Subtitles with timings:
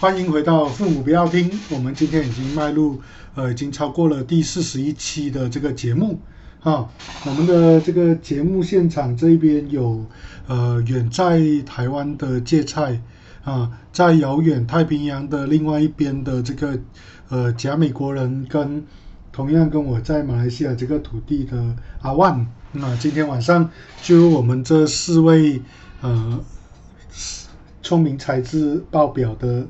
[0.00, 3.00] 欢迎回到父母不要听，我们今天已经迈入
[3.34, 6.20] 呃，已经超过了第四十一期的这个节目
[6.60, 6.88] 啊。
[7.26, 10.06] 我们的这个节目现场这边有
[10.46, 13.02] 呃远在台湾的芥菜
[13.42, 16.78] 啊，在遥远太平洋的另外一边的这个
[17.28, 18.86] 呃假美国人，跟
[19.32, 22.46] 同样跟我在马来西亚这个土地的阿万。
[22.70, 23.68] 那今天晚上
[24.00, 25.60] 就我们这四位
[26.02, 26.38] 呃
[27.82, 29.66] 聪明才智爆表的。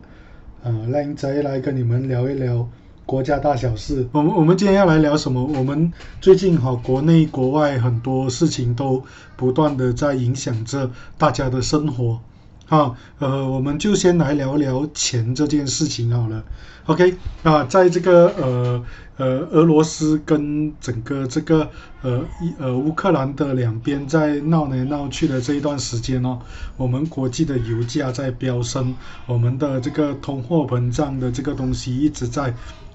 [0.62, 2.68] 呃，靓仔来跟你们聊一聊
[3.06, 4.06] 国家大小事。
[4.12, 5.42] 我们我们今天要来聊什么？
[5.42, 9.02] 我们最近哈，国内国外很多事情都
[9.36, 12.20] 不断的在影响着大家的生活。
[12.66, 16.44] 哈，呃，我们就先来聊聊钱这件事情好了。
[16.86, 18.84] OK，啊，在这个呃
[19.18, 21.68] 呃俄罗斯跟整个这个
[22.00, 26.38] 呃一呃乌克兰的两边在闹来闹去的这一段时间哦，
[26.78, 28.94] 我们国际的油价在飙升，
[29.26, 32.54] 我们的这个通货膨胀的这个东西一直在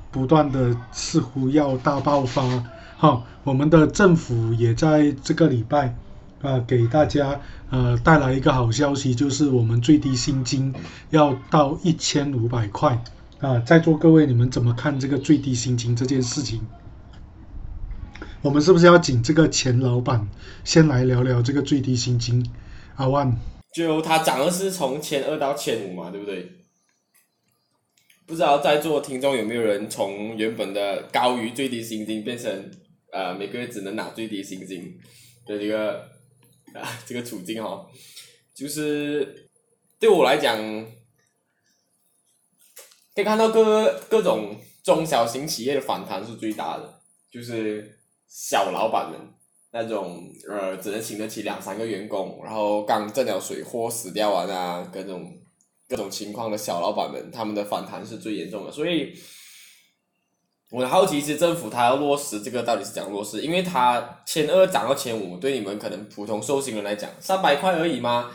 [0.09, 2.41] 不断的似乎要大爆发。
[2.97, 5.95] 哈，我们的政府也在这个礼拜。
[6.43, 7.39] 啊，给大家
[7.69, 10.73] 呃带来一个好消息，就是我们最低薪金
[11.09, 13.01] 要到一千五百块
[13.43, 13.59] 啊！
[13.59, 16.61] 在座各位，你们怎么看这个最低薪金这件事情？
[18.41, 20.25] 我们是不是要请这个钱老板
[20.63, 22.41] 先来聊聊这个最低薪金？
[22.95, 23.35] 阿万，
[23.73, 26.49] 就他涨的是从千二到千五嘛，对不对？
[28.25, 32.71] 不知道在座听众有没有人从原本的高于最低薪金变成
[33.11, 34.97] 呃每个月只能拿最低薪金
[35.45, 35.99] 的这个？
[36.73, 37.85] 啊，这个处境哈，
[38.55, 39.49] 就是
[39.99, 40.57] 对我来讲，
[43.15, 46.99] 可以看到各各种中小型企业的反弹是最大的，
[47.31, 49.19] 就是小老板们
[49.71, 55.37] 那种呃，只能请得起两三个员工，然后刚挣了水货死掉完啊，各种
[55.87, 59.13] 各种情况的小老板们，他们的反弹是最严重的，所以。
[60.71, 63.43] 我好奇，是政府它要落实这个到底是怎样落实？
[63.43, 68.31] 因为它千二涨到千五，对你们可能普通受薪人来讲，三百块而已吗？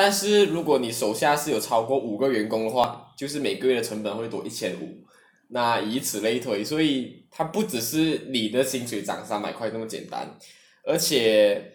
[0.00, 5.04] 但是如果你手下是有超过五个员工的话，就是每个月的成本会多一千五，
[5.48, 10.38] 那以此类推，所以它不只是你的薪水涨三百块那么简单，
[10.84, 11.72] 而且，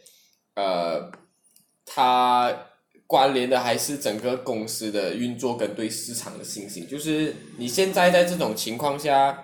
[0.55, 1.11] 呃，
[1.85, 2.49] 它
[3.05, 9.43] 关联的还是整个公司的运作跟对市场的信心，就是你现在在这种情况下。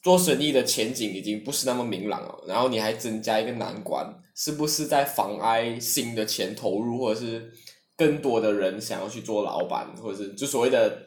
[0.00, 4.04] 做生意的前景已经不是那么明朗了，然后你还增加一个难关，
[4.34, 7.52] 是不是在妨碍新的钱投入，或者是
[8.02, 11.06] 更多的人想要去做老板，或者是就所谓的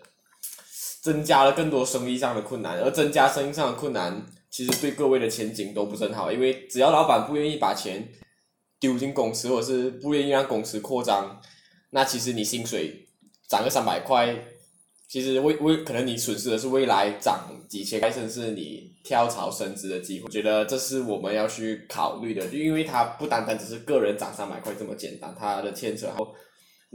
[1.02, 8.08] 增加了更多生意上的困难，而增加生意上的困难，其实对各位的前景都不是很好，因为只要老板不愿意把钱
[8.80, 11.42] 丢进公司，或者是不愿意让公司扩张，
[11.90, 13.08] 那其实你薪水
[13.50, 14.34] 涨个三百块。
[15.08, 20.26] 其实未未可能你损失的是未来涨几千块，甚至是你跳槽升职的机会。
[20.26, 26.34] 我觉得这是我们要去考虑的，就因为它不单单只是个人涨三百块这么简单，它的牵扯后，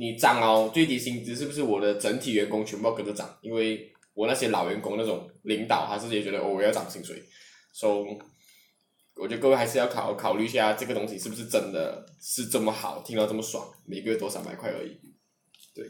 [0.00, 3.38] 你涨哦最低薪资是不是我的整体员工全部要跟着涨？
[3.42, 7.22] 因为我那些老员工那种领导，他是也觉得哦我要涨薪水，
[7.70, 8.18] 所以
[9.16, 14.98] 我觉得各位还是要考考虑一下这个东西是不是真的是这么好，听到这么爽，每个月多三百块而已，
[15.74, 15.84] 对。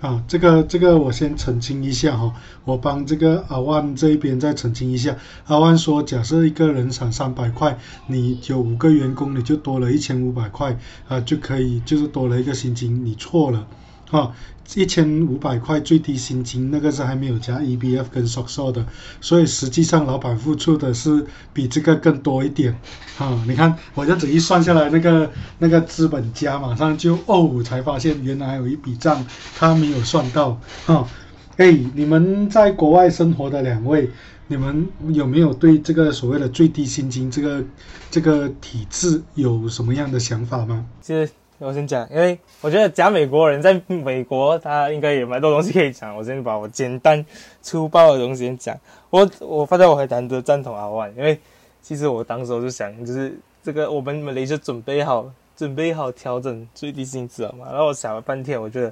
[0.00, 5.16] 啊，这个这个我先澄清一下哈，我帮这个阿万这一边再澄清一下。
[5.44, 13.66] 阿万说，假设一个人产三百块，你有五个员工，你就多了一千五百块啊，就可以就是多了一个薪金，你错了，
[14.10, 14.34] 哈。
[14.76, 18.86] 一千五百块最低薪金，那个是还没有加 E B F 跟 s o c 的，
[19.20, 22.78] 所以实际上老板付出的是比这个更多一点。
[23.18, 25.28] 啊，你看我这样子一算下来，那个
[25.58, 29.26] 那个资本家马上就哦，才发现原来还有一笔账
[29.56, 30.56] 他没有算到。
[30.86, 31.08] 哈，
[31.56, 34.08] 哎，你们在国外生活的两位，
[34.46, 37.64] 你们有没有对这个所谓的最低薪金这个
[38.08, 40.86] 这个体制有什么样的想法吗？
[41.04, 41.28] 是。
[41.60, 46.16] 我先讲，因为我觉得假美国人在美国，他应该有蛮多东西可以讲。
[46.16, 47.24] 我先把我简单
[47.60, 48.74] 粗暴的东西先讲。
[49.10, 51.38] 我我发现我很难得赞同阿万，因为
[51.82, 57.66] 其实我当时我就想，就是这个我们马来西准备好准备好调整最低薪资了嘛？
[57.68, 58.90] 然后我想了半天，我觉得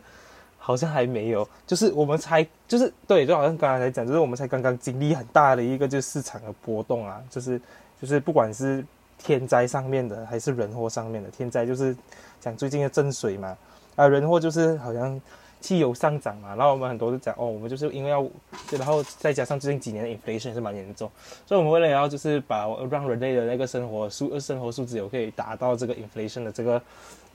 [0.59, 7.59] 好像还没有，就是我们才就是对，就好像刚才才讲，就是我们才刚刚经历很大的一个就是市场的波动啊，就是
[7.99, 8.85] 就是不管是
[9.19, 11.95] 天灾上面的还是人祸上面的，天灾就是。
[12.41, 13.59] 讲最近的增水嘛，
[13.97, 15.21] 啊，人祸就是好像
[15.61, 18.25] 汽油上涨嘛，然后我们很多都讲哦，我们就是因为要，
[18.71, 21.11] 然后再加上最近几年的 inflation 是蛮严重，
[21.45, 26.83] 所以我们为了要就是把让人类的那个生活素生活素质有可以达到这个 inflation 的这个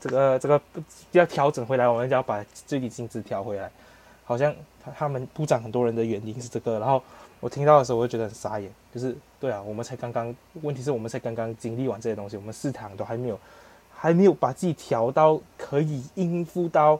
[0.00, 0.58] 这个这个
[1.12, 3.70] 要调整回来，我们就要把最低薪资调回来。
[4.24, 7.02] 好像他他们部长很多人的原因是这个，然后
[7.44, 13.38] 我听到的时候我就觉得很傻眼，就是对啊，我们才刚刚，问题是我们才刚刚经历完这些东西，我们市场都还没有
[13.94, 16.98] 还没有把自己调到可以应付到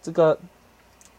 [0.00, 0.38] 这个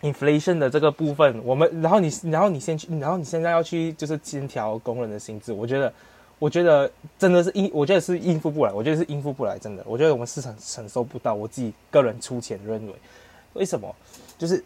[0.02, 5.94] inflation 的这个部分，我们然后你然后你先去，然后你现在要去就是先调工人的薪资，我觉得。
[6.40, 11.34] 我觉得真的是应，我觉得是应付不来，我觉得是应付不来，真的，我觉得我们市场承受不到。
[11.34, 12.94] 我自己个人出钱认为，
[13.54, 13.96] 为什么？
[14.38, 14.62] 就是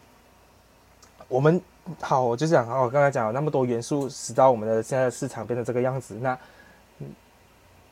[1.28, 1.60] 我们
[2.00, 6.14] 好，我就讲，我刚才讲了那么多元素，使到我们的现在的市场变成这个样子。
[6.20, 6.36] 那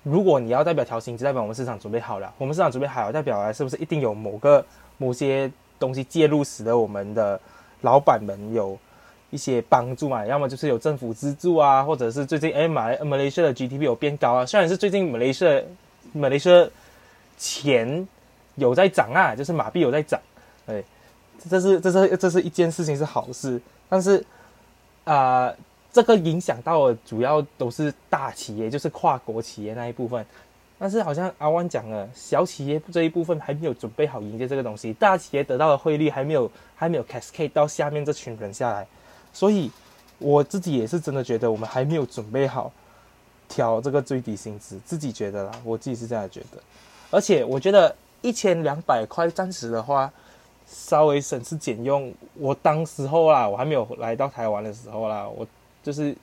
[0.03, 2.33] 如果你要代表调薪，就代表我们市场准备好了。
[2.39, 4.65] 我们市场准备好了，代表是不是一定有某个
[4.99, 7.41] 某些东西介入，使得我们的
[7.83, 8.79] 老板们有？
[9.29, 14.47] 一些帮助嘛，要么就是有政府资助啊，或者是最近哎马来马来西亚的 GDP 有变高啊。
[14.47, 15.63] 虽然是最近马来西亚
[16.13, 16.67] 马来西亚
[17.37, 18.07] 钱
[18.55, 20.19] 有在涨啊，就是马币有在涨，
[20.67, 20.83] 哎，
[21.51, 23.61] 这是这是这是一件事情是好事。
[23.89, 24.25] 但是
[25.05, 25.53] 啊，
[25.93, 30.25] 这个影响到的主要都是大企业，就是跨国企业那一部分。
[30.79, 38.87] 但是好像阿万讲了，小企业这一部分还没有准备好迎接这个东西，大企业得到的汇率还没有还没有 cascade 到下面这群人下来。
[39.33, 39.71] 所以，
[40.19, 42.71] 我自己也是真的觉得我们还没有准备好
[43.49, 46.59] 调这个最低薪资，自己觉得啦，我自己是这样觉得。
[47.11, 50.13] 而且，我觉得一千两百块暂时的话，
[50.67, 52.13] 稍微省吃俭用。
[52.35, 55.47] 我当时候啦，我还没有来到台湾的时候啦，我
[55.83, 56.17] 就是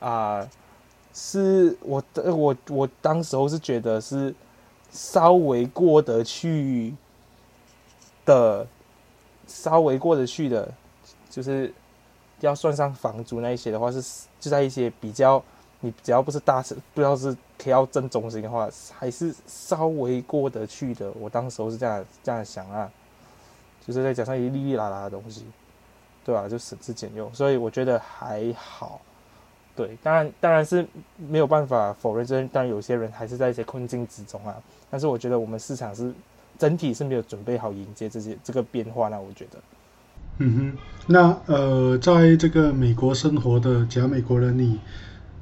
[0.00, 0.46] 啊，
[1.14, 4.34] 是我的我我当时候是觉得是
[4.90, 6.94] 稍微过得去
[8.24, 8.66] 的，
[9.46, 10.72] 稍微过得去的，
[11.30, 11.72] 就是。
[12.40, 14.02] 要算上房租那一些的话，是
[14.40, 15.40] 就在一些比较，
[15.78, 18.68] 你只要不是大城，不知道是 K 要正中心的话，
[18.98, 21.08] 还是稍微过得去的。
[21.12, 22.90] 我当时候是这样这样想啊，
[23.86, 25.44] 就是再加上一粒粒啦啦的东西，
[26.24, 26.48] 对吧？
[26.48, 29.00] 就省吃俭用，所以我觉得还好。
[29.74, 30.86] 对，当然当然是
[31.16, 34.54] 没有办法否认，这当然有些人还是在一些困境之中啊。
[34.90, 36.12] 但是我觉得我们市场是
[36.58, 39.58] 整体是没有准备好迎接这些这个变化，那我觉得。
[40.38, 44.78] 嗯哼，那呃，在这个美国生活的假美国人，你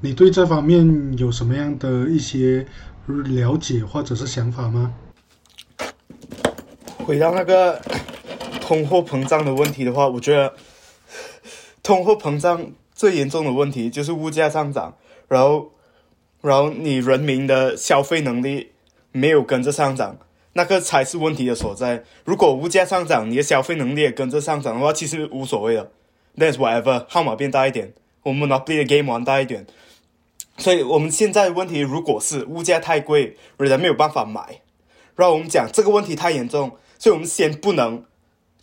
[0.00, 2.66] 你对这方面有什么样的一些
[3.06, 4.94] 了解或者是想法吗？
[7.04, 7.80] 回到那个
[8.70, 10.54] 通货膨胀的问题的话，我觉得
[11.82, 14.96] 通货膨胀最严重的问题就是物价上涨，
[15.26, 15.72] 然后
[16.40, 18.70] 然后你人民的消费能力
[19.10, 20.18] 没有跟着上涨。
[20.52, 22.04] 那个才是问题的所在。
[22.24, 25.90] 如果物价上涨，你的消费能力也跟着上涨的话，其实无所谓的。
[26.36, 29.66] That's whatever，号码变大一点，我们 not play the game 玩大一点。
[30.58, 34.60] 所以我们现在问题，如果是物价太贵，人没有办法买，
[35.16, 38.04] 然后我们讲这个问题太严重，所以我们先不能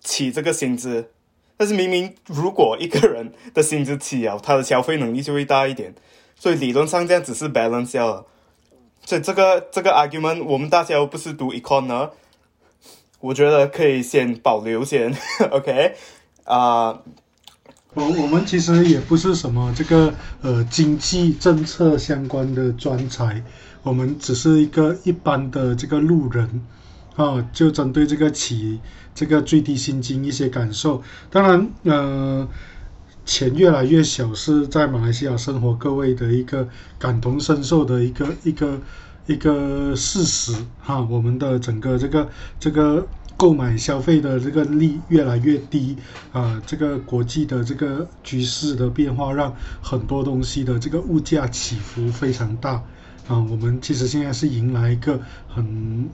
[0.01, 1.09] 起这个薪资。
[1.57, 5.95] 但是明明如果一个人的薪资起啊，他的消费能力就会大一点，
[6.35, 8.25] 所以理论上这样只是 balance 掉了。
[9.03, 12.11] 所以这个这个 argument，我们大家又不是读 econ 呢，
[13.21, 15.15] 我觉得可以先保留先，
[15.49, 15.95] OK？
[16.43, 16.99] 啊，
[17.93, 23.41] 我我们其实也不是什么这个呃经济政策相关的专才，
[23.81, 26.67] 我们只是一个一般的这个路人
[27.17, 28.79] 啊，就针对这个起
[29.13, 32.47] 这个最低薪金一些感受，当然呃。
[33.29, 36.65] 钱越来越小，是在马来西亚生活各位的一个
[36.97, 38.79] 感同身受的一个一个
[39.25, 41.05] 一个事实哈。
[41.11, 43.05] 我们的整个这个这个
[43.35, 45.97] 购买消费的这个力越来越低
[46.31, 52.81] 啊，这个国际的这个局势的变化，让很多东西的这个物价起伏非常大
[53.27, 53.45] 啊。
[53.51, 55.19] 我们其实现在是迎来一个
[55.49, 56.09] 很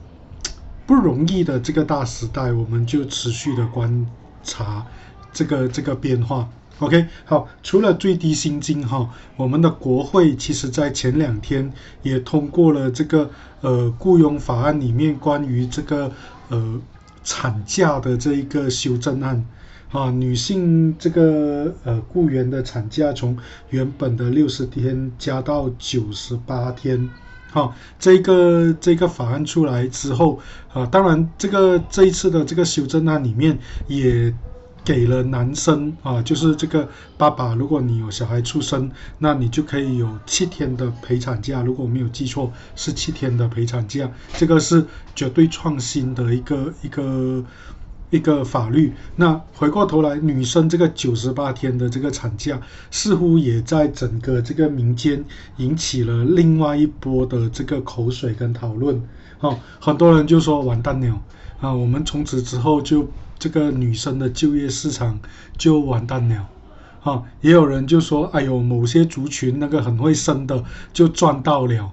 [0.86, 4.06] 不容易的这个大时代，我们就持续的观
[4.42, 4.84] 察
[5.32, 6.48] 这个这个变化。
[6.80, 11.72] OK，好，除了最低薪金哈，我们的国会其实在前两天
[12.02, 16.10] 也通过了这个呃雇佣法案里面关于这个
[16.48, 16.80] 呃
[17.22, 19.46] 产假的这一个修正案
[19.92, 23.38] 啊，女性这个呃雇员的产假从
[23.70, 27.08] 原本的六十天加到九十八天，
[27.54, 30.40] 哈，这个这个法案出来之后
[30.72, 34.34] 啊，当然这个这一次的这个修正案里面也。
[34.84, 41.62] 给了男生啊，就是这个爸爸，如果你有小孩出生，那你就可以有七天的陪产假。
[41.62, 44.84] 如果我没有记错，是七天的陪产假，这个是
[45.14, 47.42] 绝对创新的一个一个
[48.14, 48.92] 一个法律。
[49.16, 52.60] 那回过头来，女生这个九十八天的这个产假，
[52.92, 55.24] 似乎也在整个这个民间
[55.56, 59.02] 引起了另外一波的这个口水跟讨论。
[59.40, 61.20] 哦，很多人就说完蛋了。
[61.60, 65.18] 啊，我们从此之后就这个女生的就业市场
[65.58, 66.48] 就完蛋了。
[67.02, 71.92] 啊，也有人就说，哎呦，某些族群那个很会生的就赚到了。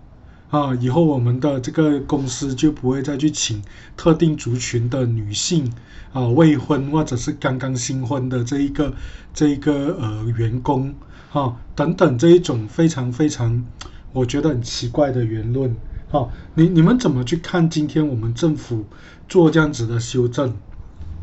[0.52, 3.64] 啊，以后我们的这个公司就不会再去请
[3.96, 5.72] 特定族群的女性
[6.12, 8.94] 啊，未婚或者是刚刚新婚的这一个
[9.34, 10.94] 这一个呃员工
[11.32, 13.64] 啊等等这一种非常非常
[14.12, 15.74] 我觉得很奇怪的言论。
[16.10, 18.86] 好，你你们怎么去看今天我们政府
[19.30, 20.54] 做这样子的修正？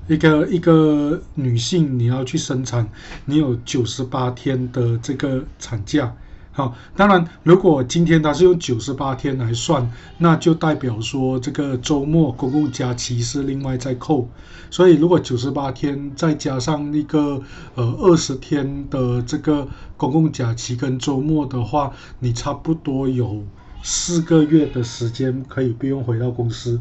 [0.09, 2.89] 一个一个女性你要去生产，
[3.27, 6.15] 你有九十八天的这个产假。
[6.59, 9.89] 好，当然，如果今天他是用九十八天来算，
[10.19, 14.29] 那就代表说这个周末公共假期是另外再扣。
[14.69, 17.41] 所以，如果九十八天再加上那个
[17.77, 23.45] 呃二十天的这个公共假期跟周末的话，你差不多有
[23.85, 26.81] 四个月的时间可以不用回到公司，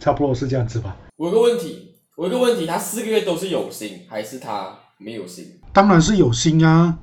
[0.00, 0.96] 差不多是这样子吧。
[1.16, 5.44] 我有个问题，我有个问题，他四个月都是有薪还是他没有薪？
[5.72, 6.98] 当然是有薪啊。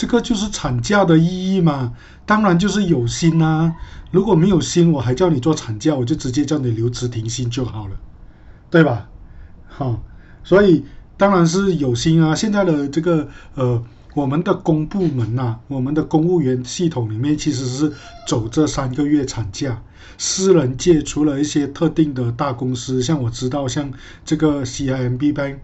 [0.00, 1.92] 这个就是产假的意义嘛，
[2.24, 3.76] 当然就是有薪啊。
[4.10, 7.94] 如果没有薪，我还叫你做产假，我就直接叫你留职停薪就好了，
[8.70, 9.10] 对吧？
[9.68, 10.02] 好，
[10.42, 10.86] 所以
[11.18, 12.34] 当然是有薪啊。
[12.34, 17.92] 现在的这个呃，我们的公部门呐，我们的公务员系统里面其实是
[18.26, 19.82] 走这三个月产假。
[20.16, 23.92] 私人界除了一些特定的大公司，像我知道像
[24.24, 25.58] 这个 CIMB Bank。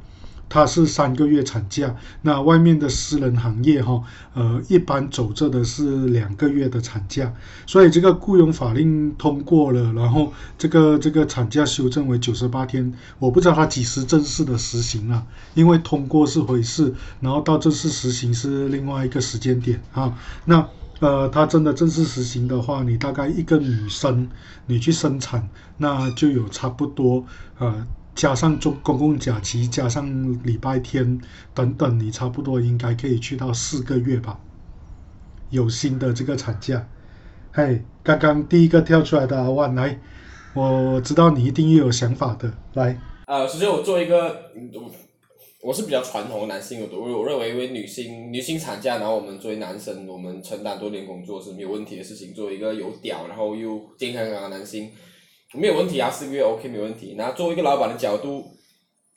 [0.49, 7.35] 它是三个月产假，那外面的私人行业哈，呃，一般走着的是两个月的产假，
[7.67, 20.17] 所以这个雇佣法令通过了，然后这个这个产假修正为九十八天，我不知道它几时正式的实行了，因为通过是回事，然后到正式实行是另外一个时间点啊。
[20.45, 20.69] 那
[21.01, 24.29] 呃，它真的正式实行的话，你大概一个女生
[24.67, 27.25] 你去生产，那就有差不多
[27.59, 27.85] 呃。
[28.17, 31.21] 加上中公共假期，加上礼拜天
[31.53, 34.41] 等等，你差不多应该可以去到四个月吧。
[35.51, 36.89] 有新的这个产假，
[37.53, 40.01] 嘿，刚刚第一个跳出来的阿万来，
[40.55, 42.99] 我知道你一定又有想法的，来。
[43.27, 44.91] 呃，首先我做一个，我
[45.63, 52.33] 我是比较传统的男性，我我认为因为女性女性产假，然后我们作为男生，我们承担多点工作是没有问题的事情。
[52.33, 54.91] 作为一个有屌，然后又健康的男性。
[55.57, 57.15] 没有问题啊，四个月 OK 没问题。
[57.17, 58.45] 那作为一个老板的角度，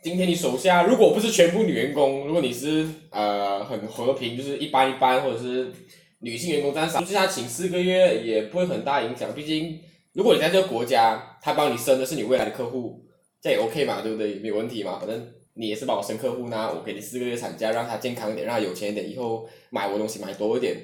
[0.02, 5.72] 今天你手下如果不是全部女员工，如果你是呃很和平，就是一般一般，或者是
[6.20, 9.34] 女性员工这样少，就他请四个月也不会很大影响。
[9.36, 9.80] 毕竟
[10.14, 13.06] 如果你在这个国家，他帮你生的是你未来的客户，
[13.42, 14.36] 这也 OK 嘛，对不对？
[14.36, 20.78] 没有问题嘛，反正你也是帮我生客户，呢我给你四个月产假，让他健康一点，让他有钱一点，以后买我东西买多一点，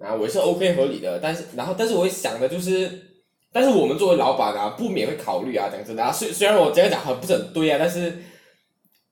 [0.00, 1.18] 啊，我是 OK 合理的。
[1.22, 3.09] 但是然后但是我会想的就是。
[3.52, 8.16] 但是我们作为老板啊，不免会考虑啊，讲真的啊，虽虽然我这样讲很不是很对啊，但是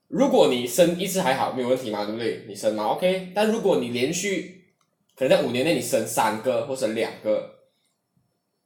[0.07, 2.45] 如果你生一次还好，没有问题嘛，对不对？
[2.47, 3.33] 你生嘛，OK。
[3.35, 4.63] 但如果你连续
[5.17, 7.53] 可能在五年内你生三个或者两个，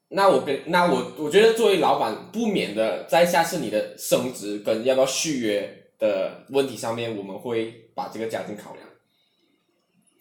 [0.09, 8.87] 那我跟那我我觉得作为老板，不免的在下次你的升职跟要不要续约的问题上面，我们会把这个加进考量。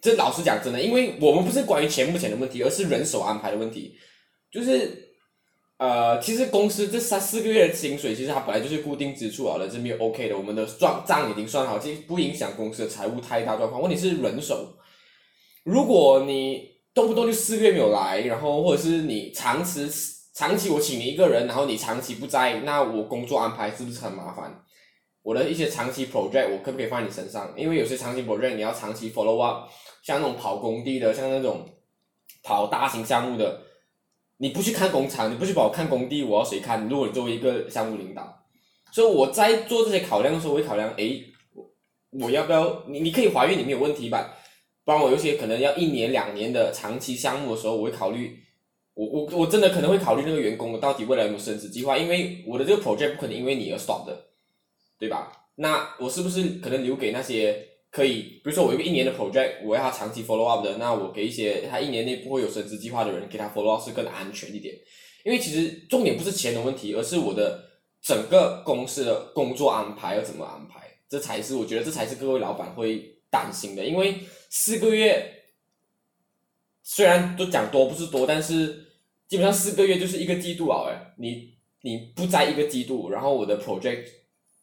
[0.01, 3.95] 这老实讲，真的，因为我们不是关于钱不钱的问题，而是人手安排的问题，
[4.51, 5.12] 就是。
[5.83, 13.83] 呃，其实公司这三四个月的薪水，其实它本来就是固定支出好了，这边 OK 的，我们的账账已经算好，其实不影响公司的财务太大状况。
[13.83, 14.77] 问题是人手，
[15.65, 19.91] 如果你动不动就四个月没有来，然后或者是你长期
[20.33, 24.63] 长期我请你一个人，然后你长期不在，那我工作安排是不是很麻烦？
[25.25, 27.53] 我的一些长期 project 我可不可以放在你身上？
[27.57, 29.69] 因为有些长期 project 你要长期 follow up，
[30.05, 31.69] 像那种跑工地的，像那种
[32.45, 33.63] 跑大型项目的。
[34.43, 36.89] 你不去看工厂，你不去帮我看工地，我要谁看？
[36.89, 38.45] 如果你作为一个项目领导，
[38.91, 41.25] 所以我在做这些考量的时候，我会考量，诶，
[42.11, 42.83] 我要不要？
[42.89, 44.35] 你你可以怀孕，你没有问题吧？
[44.85, 48.37] 帮我有些可能要一年两年的长期项目的时候，我会考虑，
[48.95, 54.25] 我我我真的可能会考虑那个员工到底未来有没有升职计划，因为我的这个 project 不可能因为你而 stop 的，
[54.99, 55.31] 对吧？
[55.55, 57.69] 那我是不是可能留给那些？
[57.93, 64.75] 可以，比如说我一个一年的 project，我要他长期 follow up 的，那我给一些他一年内不会有升职计划的人给他 follow up 是更安全一点。
[65.25, 67.63] 因为其实重点不是钱的问题，而是我的
[68.01, 73.85] 整个公司的工作安排要怎么安排，这才是我觉得这才是各位老板会担心的。
[73.85, 74.15] 因为
[74.49, 75.31] 四个月
[76.83, 78.87] 虽然都讲多不是多，但是
[79.29, 80.89] 基本上四个月就是一个季度啊！
[80.89, 84.07] 哎，你你不在一个季度，然后我的 project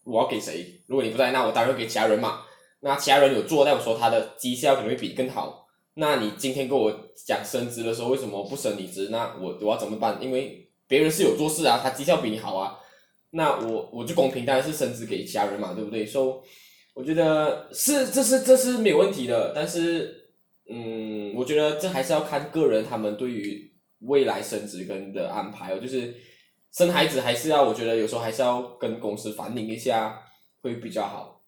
[0.03, 0.81] 我要给谁？
[0.87, 2.41] 如果你不在，那我当然给其他人嘛。
[2.81, 5.67] 那其他人有做，但我说他的绩效可能会比更好。
[5.95, 6.91] 那你今天跟我
[7.25, 9.09] 讲升职的时候，为什么不升你职？
[9.11, 10.17] 那我我要怎么办？
[10.21, 12.77] 因为别人是有做事啊，他绩效比你好啊。
[13.31, 16.05] 那我我就公平，当然是升职给其他人嘛，对不对？
[16.05, 16.49] 所、以
[16.93, 20.31] 我觉得是这是这是没有问题的，但是
[20.69, 26.15] 嗯，我觉得这还是要看个人他们对于未来升职跟的安排哦，就是
[26.71, 30.21] 生孩子还是要，我觉得有时候还是要跟公司反映一下
[30.61, 31.41] 会比较好。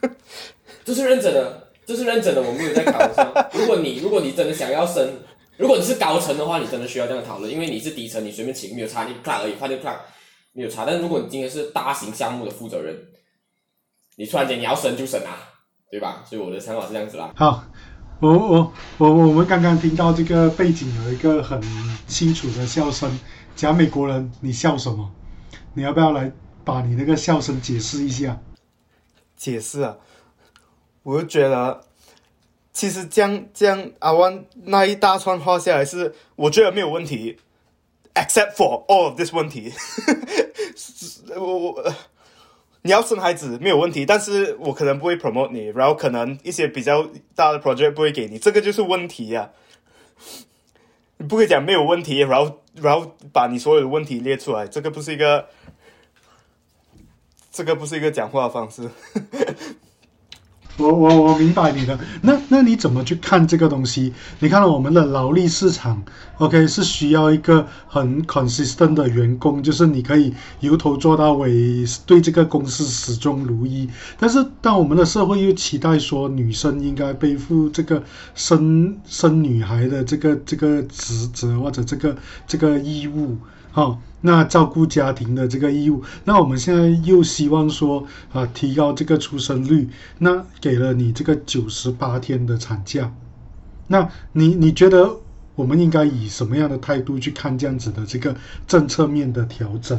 [0.84, 3.50] 这是认真的，这是认真的，我没有在开玩笑。
[3.52, 5.08] 如果你如果你真的想要升，
[5.56, 9.98] 如果你是高层的话，你真的需要这样讨论，因为你是低层，你随便请没有差，你快而已，快就快
[10.52, 10.84] 没有差。
[10.86, 12.96] 但如果你今天是大型项目的负责人，
[14.16, 15.36] 你突然间你要升就升啊，
[15.90, 16.24] 对吧？
[16.28, 17.32] 所以我的想法是这样子啦。
[17.36, 17.64] 好，
[18.20, 21.60] 我我我我们刚刚听到这个背景有一个很
[22.06, 23.10] 清楚的笑声，
[23.54, 25.10] 假美国人，你笑什么？
[25.74, 26.32] 你要不要来
[26.64, 28.40] 把你那个笑声解释一下？
[29.40, 29.96] 解释啊，
[31.02, 31.80] 我就觉得，
[32.74, 37.38] 其实这样这样阿万那一大串话下来是，我觉得没有问题
[38.14, 39.72] ，except for all of this 问题，
[41.34, 41.94] 我我
[42.82, 49.52] 你要生孩子没有问题，但是我可能不会 promote 你，然后可能一些比较大的 project 不会给你，这个就是问题呀、
[51.16, 55.48] 你不可以讲没有问题，然后然后把你所有的问题列出来，这个不是一个，
[57.50, 58.88] 这个不是一个讲话的方式。
[60.76, 64.14] 我我我明白你的，那那你怎么去看这个东西？
[64.38, 66.02] 你看我们的劳力市场
[66.38, 73.90] ，OK 是需要一个很 consistent 的员工，就是你可以由头做到尾，对这个公司始终如一。
[74.18, 78.02] 但是当我们的社会又期待说女生应该背负这个
[78.34, 82.16] 生生女孩的这个这个职责或者这个
[82.46, 83.36] 这个义务，
[83.70, 93.14] 好、那照顾家庭的这个义务，那我们现在又希望说啊，提高这个出生率，那给了你这个九十八天的产假，
[93.88, 95.16] 那你你觉得
[95.54, 98.36] 我们应该以什么样的态度去看这样子的这个
[98.66, 99.98] 政策面的调整？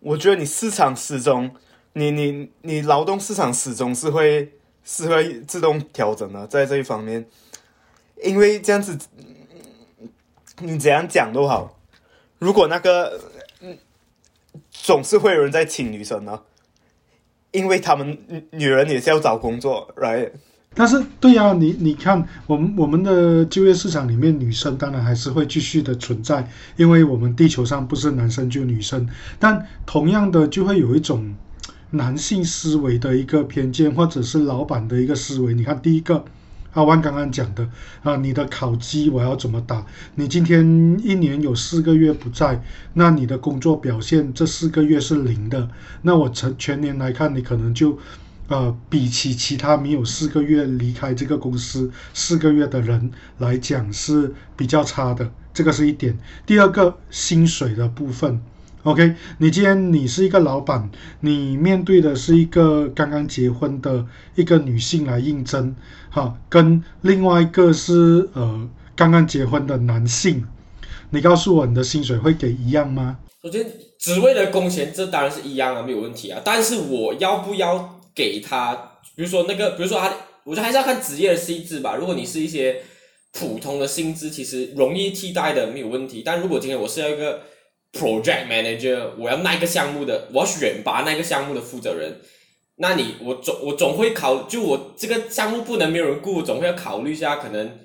[0.00, 1.50] 我觉得你市场始终，
[1.94, 4.52] 你你你劳动市场始终是会
[4.84, 7.26] 是会自动调整的，在这一方面，
[8.24, 8.98] 因为这样子，
[10.60, 11.79] 你怎样讲都好，
[12.40, 13.20] 如果那个，
[13.60, 13.78] 嗯，
[14.72, 16.40] 总是会有人在请女生呢，
[17.52, 18.18] 因为他们
[18.50, 20.32] 女人也是要找工作，right？
[20.72, 31.34] 但是，对呀、你你看，我们我们的就业市场里面，女生当然还是会继续的存在，因为我们地球上不是男生就女生，但同样的就会有一种
[31.90, 35.52] 男性思维的一个偏见，或者是老板的一个思维。
[35.52, 36.24] 你看，第一个，
[36.72, 37.68] 阿万刚刚讲的
[38.02, 39.84] 啊，你的考绩我要怎么打？
[40.14, 40.64] 你今天
[41.02, 42.62] 一年有四个月不在，
[42.94, 45.68] 那你的工作表现这四个月是零的，
[46.02, 47.98] 那我成全年来看，你可能就。
[48.48, 56.18] 呃，比起其他没有四个月离开这个公司四个月的人来讲是比较差的，这个是一点。
[56.44, 58.40] 第二个，薪水的部分
[58.82, 60.90] ，OK，你既然你是一个老板，
[61.20, 65.74] 你面对的是一个刚刚结婚的一个女性来应征，
[66.10, 70.46] 哈，跟另外一个是呃刚刚结婚的男性，
[71.10, 73.18] 你告诉我你的薪水会给一样吗？
[73.42, 73.66] 首先，
[73.98, 76.40] 职位的工钱这当然是一样的，没有问题啊。
[76.44, 78.74] 但是我要不要给他？
[79.16, 80.12] 比如说那个，比如说他，
[80.44, 81.96] 我觉得还是要看职业的薪资吧。
[81.96, 82.82] 如果你是一些
[83.32, 86.22] 普通的薪资，其实容易替代的，没有问题。
[86.24, 87.40] 但如果今天我是要一个
[87.92, 92.20] project manager，我要那个项目的，我要选拔那个项目的负责人，
[92.76, 97.78] 那你我总我总会考，就我这个项目不能没有人顾，总会要考虑一下，可能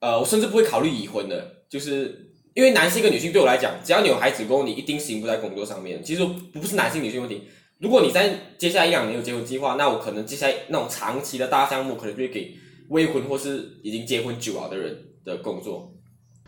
[0.00, 6.02] 呃，我甚至不会考虑已婚的，就是因为男性跟女性对我来讲，只要你有孩子过后，你一定行不在工作上面。
[6.02, 7.42] 其实不是男性女性问题。
[7.80, 12.54] 如果你在接下来一两年有结婚计划，那我可能接下来那种长期的大项目，可能就会给
[12.88, 15.92] 未婚或是已经结婚久了的人的工作。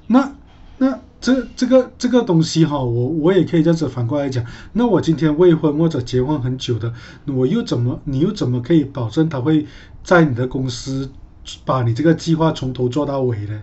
[0.06, 0.36] 那
[0.78, 4.44] 那这这个这个东西哈，我我也可以这样子反过来讲。
[4.74, 6.94] 那我今天未婚或者结婚很久的，
[7.26, 9.66] 我又怎么你又怎么可以保证他会
[10.04, 11.10] 在你的公司
[11.64, 13.60] 把你这个计划从头做到尾呢？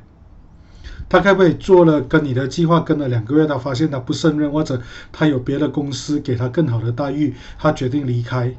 [1.07, 4.81] 他可不可以做了跟你的计划跟了两个月，他发现他不胜任，或者
[5.13, 8.53] 他有别的公司给他更好的待遇，他决定离开？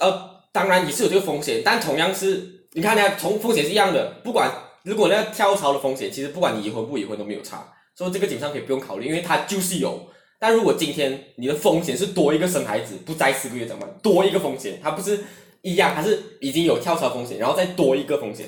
[0.00, 4.50] 呃，当然也是有这个风险，但同样是，你看呢，从风险是一样的，不管
[4.82, 7.62] 如果那跳槽的风险，其实不管你已婚不已婚都没有差，
[7.96, 10.08] 所以这个基本上可以不用考虑，因为它就是有。
[10.38, 13.98] 但如果今天你的风险是多一个生孩子不在四个月怎么办？
[14.02, 15.24] 多一个风险，它不是
[15.62, 18.46] 一样，它是已经有跳槽风险，然后再多一个风险，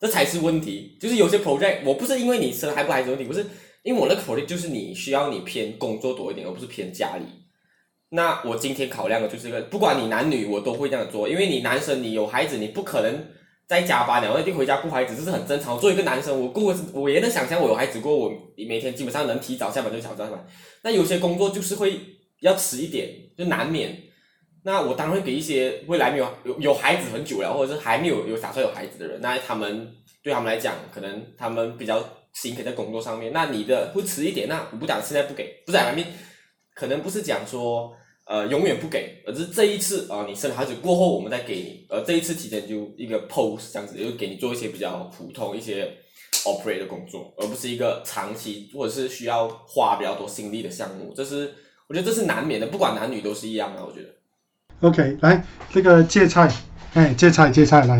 [0.00, 0.96] 这才是问题。
[1.00, 3.44] 就是有些 project 我不是因为你生孩不孩子问题，不是
[3.82, 7.24] 因为我那个 project 就是你需要你偏工作多一点，而不是偏家里。
[8.10, 13.26] 那我今天考量的就是这个，不管你男女，我都会这样做，因为你男生你有孩子，你不可能
[13.68, 15.74] 在加班了，我一定回家顾孩子，这是很正常。
[15.74, 20.46] 我作为一个男生，我顾我也能想象我有孩子过，我每天基本上能提早下班就早下班。
[20.82, 22.00] 那有些工作就是会
[22.40, 23.94] 要迟一点，就难免。
[24.64, 32.02] 那我当然会给一些未来没有有有孩子很久了，或者是还没有有打算有孩子的人，那他们对他们来讲，可能他们比较
[32.32, 33.34] 辛苦在工作上面。
[33.34, 36.06] 那你的会迟一点，那我不讲现在不给，不是外面
[36.74, 37.94] 可能不是讲说。
[38.28, 41.86] 呃，永远不给，而是这一次啊，你生孩子过后，我们再给你。
[41.88, 45.90] 呃，这一次期间就一个 post 这样子，就给你做一些比较普通一些
[46.44, 51.14] operate 的工作，而不是一个长期或者是需要花比较多心力的项目。
[51.16, 51.54] 这是
[51.86, 53.82] 我觉得这是难免的，不管男女都是一样的。
[53.82, 54.08] 我觉得。
[54.86, 56.52] OK，来这个芥菜，
[56.92, 57.98] 哎，芥菜芥菜来。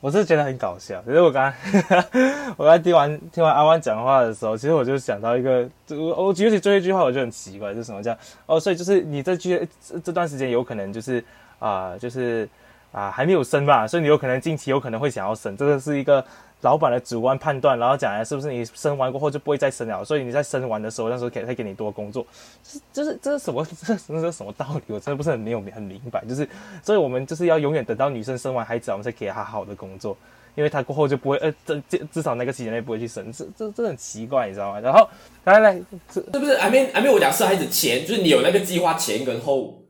[0.00, 2.04] 我是觉得很搞笑，其实我刚刚
[2.56, 8.16] 我刚听完听完阿万讲话的时候，其实我就想到一个，我我尤其最后一句话，我就很奇怪，就是什么叫
[8.46, 9.68] 哦，所以就是你这句
[10.02, 11.24] 这段时间有可能就是
[11.58, 12.48] 啊，就是
[12.90, 16.24] 啊还没有生吧，所以你有可能近期有可能会想要生，这个是一个。
[16.62, 20.04] 老板的主观判断，然后讲来是不是你生完过后就不会再生了？
[20.04, 22.24] 所以你在生完的时候，那时候给再给你多工作，
[22.64, 24.94] 是就是这是什么这 这是什么道理？
[24.94, 26.24] 我真的不是很没有很明白。
[26.24, 26.48] 就是
[26.82, 30.16] 所以我们就是要永远等到女生生完孩子，我们才给她好的工作，
[30.54, 34.80] 因为她过后就不会呃这至至少那个期间内不会去生，这这这很奇怪，你知道吗？
[34.80, 35.08] 然后
[35.44, 35.74] 来来，
[36.12, 39.82] 是是不是？I mean I mean 我讲生孩子前，就是你有那个计划前跟后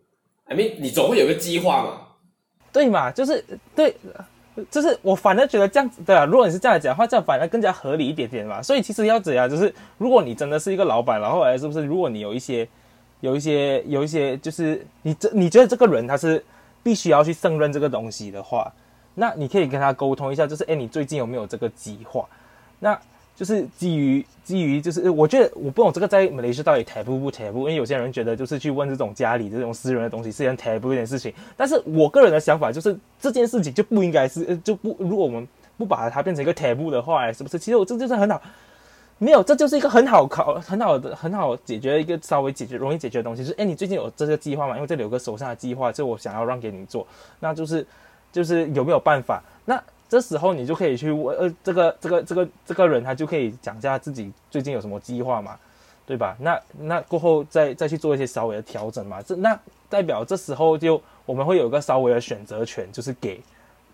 [0.47, 1.99] ，I mean 你总会有个计划嘛？
[2.73, 3.11] 对嘛？
[3.11, 3.45] 就是
[3.77, 3.95] 对。
[4.71, 8.63] 就是我反而觉得这样子对啊，如果你是这样讲的话，这样反而更加合理一点点嘛。
[8.63, 11.83] 所以其实要怎样，就是如果你真的是一个老板，然后来是不是？
[11.83, 12.69] 如果你有一些、
[13.21, 16.45] 有一些、有一些，就是你这你觉得这个人他是
[16.83, 18.73] 必须要去胜任这个东西的话，
[19.15, 22.27] 那你可以跟他沟通一下，就是哎，你最近有没有这个计划？
[22.79, 22.99] 那。
[23.35, 31.33] 就是基于基于，就是我觉得我不懂这个在马来西亚到底 taboo 不 taboo，因为有些人觉得就是去问这种家里这种私人的东西是件 taboo 一件事情。
[31.57, 37.59] 但是我个人的想法就是这件事情就不应该是就不如果我们不把它变成一个 taboo 的话，是不是？
[37.59, 38.41] 其实我这就是很好，
[39.19, 43.43] 没有，这就是一个很好考很好的很好解决一个稍微解决容易解决的东西。
[43.43, 44.77] 就是哎，你最近有这个计划吗？
[44.77, 47.07] 因为这里有个手上的计划，就我想要让给你做，
[47.41, 47.85] 那就是
[48.31, 49.43] 就是有没有办法？
[49.65, 49.83] 那。
[50.13, 55.59] 这时候你就可以去问，呃，这个这个这个这个人他就可以讲一下自己最近有什么计划嘛，
[56.05, 56.37] 对吧？
[56.39, 59.23] 那那过后再再去做一些稍微的调整嘛。
[59.23, 63.41] 这那代表这时候就我们会有一个稍微的选择权，就是给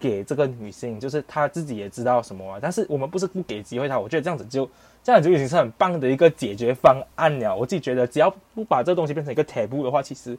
[0.01, 2.59] 给这个女性，就是她自己也知道什么。
[2.61, 4.69] 但是我们不是不给机会她，我觉得这样子就
[5.05, 7.57] 这样就已经是很棒的一个解决方案了。
[7.57, 10.37] 我自己觉得，只要不把这东西变成一个 taboo 的话，其实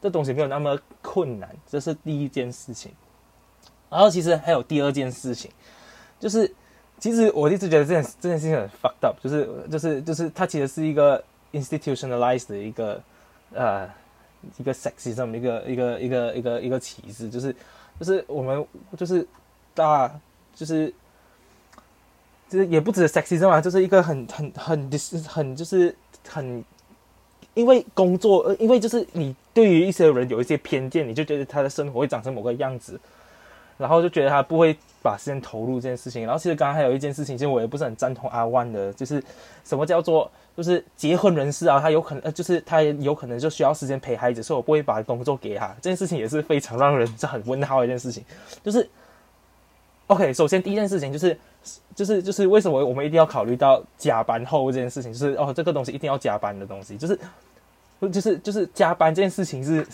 [0.00, 1.48] 这东西没有那么困难。
[1.70, 2.90] 这是第一件事情。
[3.92, 5.50] 然后其实还有第二件事情，
[6.18, 6.50] 就是
[6.98, 12.98] 其实我一直觉得这件这件事情很 fucked up，就是就是就是它其实是一个 institutionalized 的一个
[13.52, 13.86] 呃
[14.56, 17.54] 一个 sexism 一个一个一个一个一个歧视，就是
[18.00, 19.26] 就是我们就是
[19.74, 20.10] 大
[20.54, 20.90] 就是
[22.48, 24.90] 就是也不止 sexism 啊，就是一个很很很
[25.28, 25.94] 很就是
[26.26, 26.64] 很
[27.52, 32.98] 因为工作因为就是你对于一些人有一些偏见，你就觉得他的生活会长成某个样子。
[33.82, 36.22] 然后就觉得他不会把时间投入这件事情。
[36.22, 39.22] 然后其实刚刚还有一件事情，其实我也不是很赞同阿万的，就是
[39.64, 45.74] 什么叫做就是结婚人士啊，他有可能呃，就是他有可能就需要时间陪孩子，所以我不会把工作给他。
[45.82, 48.24] 这件事情也是非常让人这很问号的一件事情。
[48.62, 48.88] 就是
[50.06, 51.38] ，OK，首先第一件事情就是
[51.94, 55.12] 就是就是为什么我们一定要考虑到加班后这件事情？
[55.12, 57.18] 就是哦，这个东西一定要加班的东西，就是
[58.12, 59.86] 就是就是加班这件事情是。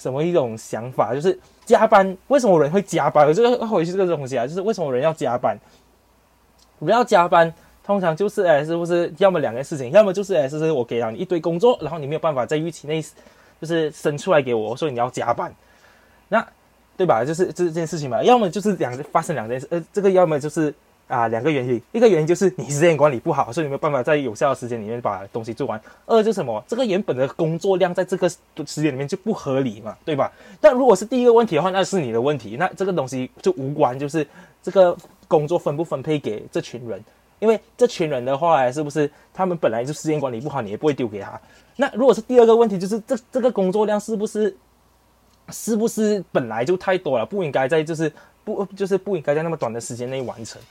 [0.00, 1.14] 什么一种想法？
[1.14, 3.26] 就是加班，为什么人会加班？
[3.26, 5.58] 我就回去这个东西啊，就是为什么人要加班？
[6.78, 7.52] 人要加班，
[7.84, 9.12] 通常就是哎，是不是？
[9.18, 13.02] 要么两件事情，要么就是哎，是不是我给了你一堆工作，然后你没有办法在预期内，
[13.60, 15.54] 就是生出来给我，所以你要加班，
[16.28, 16.46] 那
[16.96, 17.22] 对吧？
[17.24, 18.22] 就是这件事情嘛。
[18.22, 20.74] 要么就是两发生两件事，呃，这个要么就是。
[21.10, 25.78] 啊，两个原因，一个原因就是你时间管理不好，所以你没有办法在有效的时间里面把东西做完。
[26.06, 26.62] 二就是什么？
[26.68, 30.30] 这个原本的工作量在这个时间里面就不合理嘛，对吧？
[30.60, 34.24] 但如果是第一个问题的话，那是你的问题，那这个东西就无关，就是
[34.62, 34.96] 这个
[35.26, 37.04] 工作分不分配给这群人，
[37.40, 41.40] 因为这群人的话，是不是他们本来就时间管理不好，你也不会丢给他。
[41.74, 44.56] 那如果是第二个问题，就是这这个工作量是不是
[45.48, 48.12] 是不是本来就太多了，不应该在就是
[48.44, 50.62] 不就是不应该在那么短的时间内完成。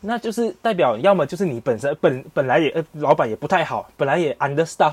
[0.00, 4.92] 那就是代表，要么就是你本身本本来也呃，老板也不太好，本来也 understaff，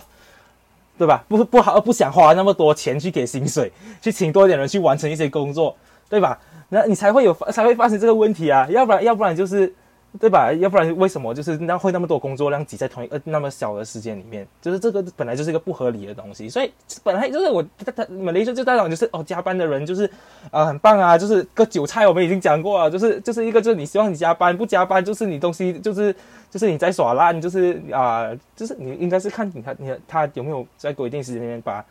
[0.98, 1.24] 对吧？
[1.28, 5.76] 不不好，不想花那么多钱去给薪水，去请多一点人去完成一些工作，
[6.10, 6.40] 对吧？
[6.70, 8.68] 那你才会有才会发生这个问题啊！
[8.72, 9.72] 要不然要不然就是
[10.20, 10.54] 对吧？
[10.54, 14.48] 要不然为什么就是那会那么多工作量挤在同一呃那么小的时间里面？
[14.62, 16.72] 就是这个本来就是一个不合理的东西，所以
[17.04, 20.08] 本来就是我他他马来西亚就代表就是哦加班的人就是
[20.52, 26.16] 啊、很棒啊，就是割韭菜我们已经讲过了，就是就是一个就是你希望你加班不加班就是你东西就是
[26.52, 31.84] 就是你在耍烂，就是啊、就是你应该是看你看你他有没有在规定时间里面把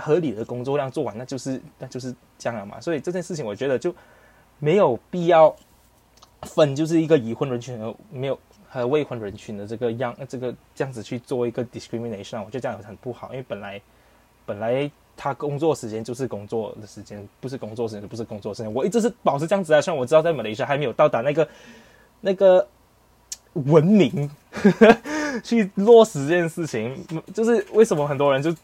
[0.00, 2.80] 合理的工作量做完，那就是那就是这样了嘛。
[2.80, 3.94] 所以这件事情我觉得就
[4.58, 5.54] 没有必要。
[6.42, 13.80] 分就是一个已婚人群和没有和未婚人群的这个样，这个这样子去做一个 discrimination，我觉得这样很不好，因为本来
[14.46, 18.72] 本来他工作时间就是工作的时间，不是工作时间就不是工作时间。
[18.72, 21.48] 我一直是保持这样子啊，虽然我知道在马来西亚还没有到达那个
[22.20, 22.66] 那个
[23.54, 24.30] 文明
[25.42, 28.54] 去落实这件事情，就是为什么很多人就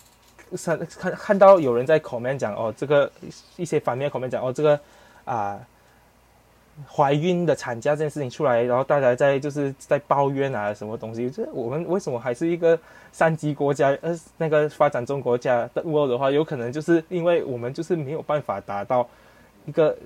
[0.57, 3.11] 看看看到有人在 comment 讲哦，这个
[3.57, 4.79] 一些反面 comment 讲哦，这个
[5.25, 5.59] 啊。
[6.91, 11.31] 怀孕的产假这件事情出来，然后大家在就是在抱怨啊，什么东西？
[11.31, 12.79] 这我们为什么还是一个
[13.13, 13.97] 三级国家？
[14.01, 19.09] 呃，那个发展中国家的 world 的话，有可能就是因为我们就是没有办法达到
[19.67, 19.97] 一个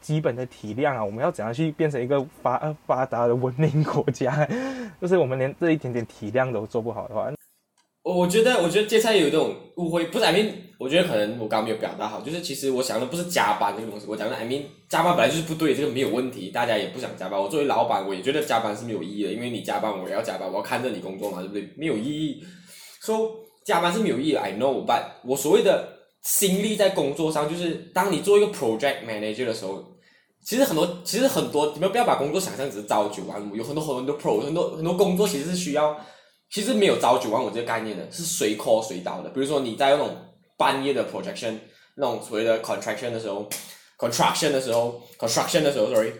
[0.00, 1.04] 基本的体量啊。
[1.04, 4.46] 我们要怎样去变成一个发发达的文明国家？
[5.00, 7.30] 就是我们连这一点点体量都做不好的话，
[8.02, 17.38] 我我觉得，我觉得芥菜有一种误会，不是 I mean，我觉得可能我刚没有表达好，就是其实我想的不是加班这个东西，我讲的 I mean 加班本来就是不对，这个没有问题，大家也不想加班。
[17.38, 21.68] 我作为老板，我也觉得加班是没有意义的，因为你加班我也要加班，我要看着你工作嘛，对不对？
[21.76, 22.42] 没有意义，
[23.02, 23.30] 说、
[23.66, 25.86] 加班是没有意义的，I know，but 我所谓的
[26.22, 29.84] 心力在工作上，就是当你做一个 project manager 的时候，
[30.42, 35.94] 其实很多，其实很多，你们不要把工作想象只是朝九晚五，有很多很多 pro，很多很多工作其实是需要。
[36.50, 39.30] 其实没有朝九晚五这个概念的，是随 call 随到的。
[39.30, 40.16] 比如说你在那种
[40.58, 41.54] 半夜的 projection，
[41.94, 43.48] 那种所谓的 contraction 的时候
[43.96, 46.12] ，contraction 的时候，construction 的时候，sorry，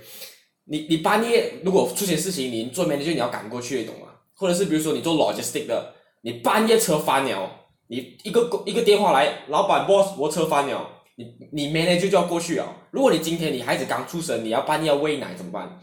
[0.67, 4.07] 你你半夜如果出现事情，你做 manager 你要赶过去，懂吗？
[4.35, 7.51] 或者是比如说你做 logistic 的，你半夜车翻了，
[7.89, 12.87] 你一个一个电话来，老板 boss 我车翻了，你你 manager 就要过去啊。
[12.93, 15.81] 如果你今天你孩子刚出生，你要半夜要喂奶怎么办？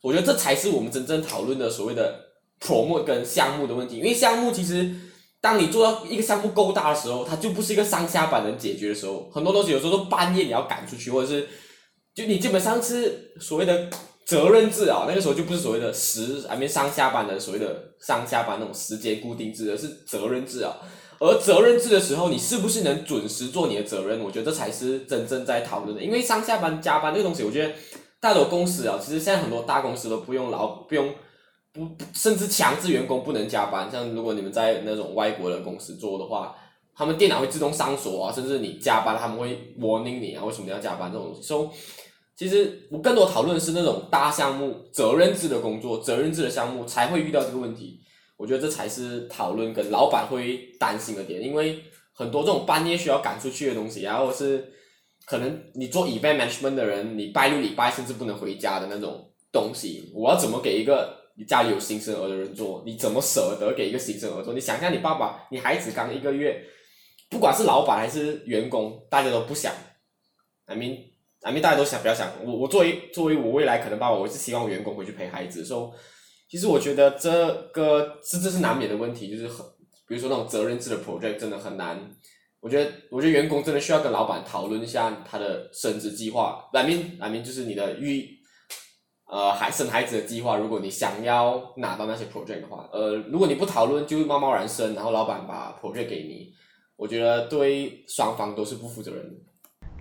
[0.00, 2.20] 我觉得这才是我们真正讨论的所谓的。
[2.64, 4.90] Promote 跟项目的问题，因为项目其实，
[5.42, 9.28] 当你做到一个项目够大的时候，它就不是一个上下班能解决的时候。
[9.30, 11.46] 很多东西有时候都半夜你要赶出去，或者是
[12.14, 13.90] 就你基本上是所谓的
[14.24, 20.74] 责任制啊，那个时候就不是所谓的时，还没上下班的所谓的上下班那种时间固定制，的是责任制啊。
[21.20, 24.20] 而责任制的时候，你是不是能准时做你的责任？
[24.20, 26.02] 我觉得这才是真正在讨论的。
[26.02, 27.72] 因为上下班加班这个东西，我觉得
[28.20, 31.12] 大家有公司啊，其实现在很多大公司都不用劳不用。
[31.74, 33.90] 不，甚至强制员工不能加班。
[33.90, 36.56] 像如果你们在那种外国的公司做的话，
[36.94, 41.42] 他们电脑会自动上锁啊，甚至你加班，他们会 warning 你啊，为什么要加班这种东西。
[41.42, 41.68] 所以，
[42.36, 47.98] 其实我更多讨论是那种大项目、责任制的工作、责任制的项目才会遇到这个问题。
[48.36, 51.82] 我觉得这才是讨论跟老板会担心的点，因为
[52.12, 54.72] 很多这种半夜需要赶出去的东西，然后是
[55.26, 61.23] 可能你做 event management 的人，你拜六礼拜甚至不能回家的那种东西，我要怎么给一个？
[61.36, 64.54] 你家里有新生儿的人做，你怎么舍得给一个新生儿做？
[64.54, 66.64] 你想一下你爸爸，你孩子刚一个月，
[67.28, 69.72] 不管是老板还是员工，大家都不想。
[70.66, 70.98] I mean,
[71.42, 72.54] I mean，大家都想不要想我。
[72.54, 75.64] 我作为作为我未来可能爸爸，我是希望员工回去陪孩子。
[75.64, 75.92] 说，
[76.48, 79.66] 其实我觉得这个是这是难免的问题，就是很，
[80.06, 81.98] 比如说那种责任制的 project 真的很难。
[82.60, 86.64] 我觉得，我觉得员工真的需要跟老板讨论一下他的升职计划。
[86.72, 88.33] I mean, I mean，就是你的预。
[89.26, 96.52] 呃，孩生孩子的计划，如果你想要拿到那些 project 的话，呃，如果你不讨论，就贸贸然生，然后老板把 project 给你，
[96.96, 99.34] 我觉得对双方都是不负责任的。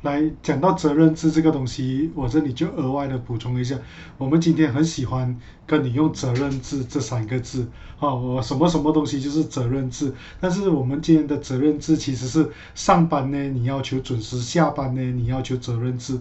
[0.01, 3.79] 来讲到责任制这个东西，我这里就额外的补充一下，
[4.17, 7.65] 我们今天很喜欢跟你用责任制这三个字，
[7.99, 16.19] 啊，我什么什么东西就是责任制，但是我们今天的责任制其实是上班呢，你要求准时下班呢，你要求责任制。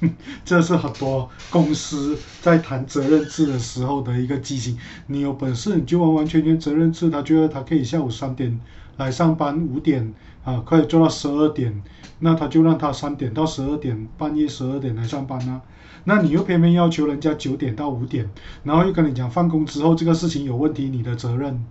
[0.44, 4.76] 这是很多公司在谈责任制的时候的一个畸形。
[5.06, 8.60] 你有本事你就完完全全责任制，他觉得他可以下午三点
[8.96, 10.12] 来上班，五点
[10.44, 11.82] 啊可以做到十二点，
[12.18, 15.62] 那他就让他三点到十二点，半夜十二点来上班啊。
[16.04, 18.28] 那你又偏偏要求人家九点到五点，
[18.64, 21.64] 然后又跟你讲放工之后这个事情有问题，你的责任，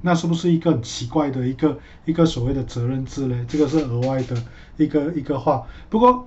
[0.00, 3.44] 那是不是一个很奇怪的一个一个所谓的责任制嘞？
[3.46, 4.42] 这个是额外的
[4.78, 5.66] 一个一个话。
[5.90, 6.26] 不过。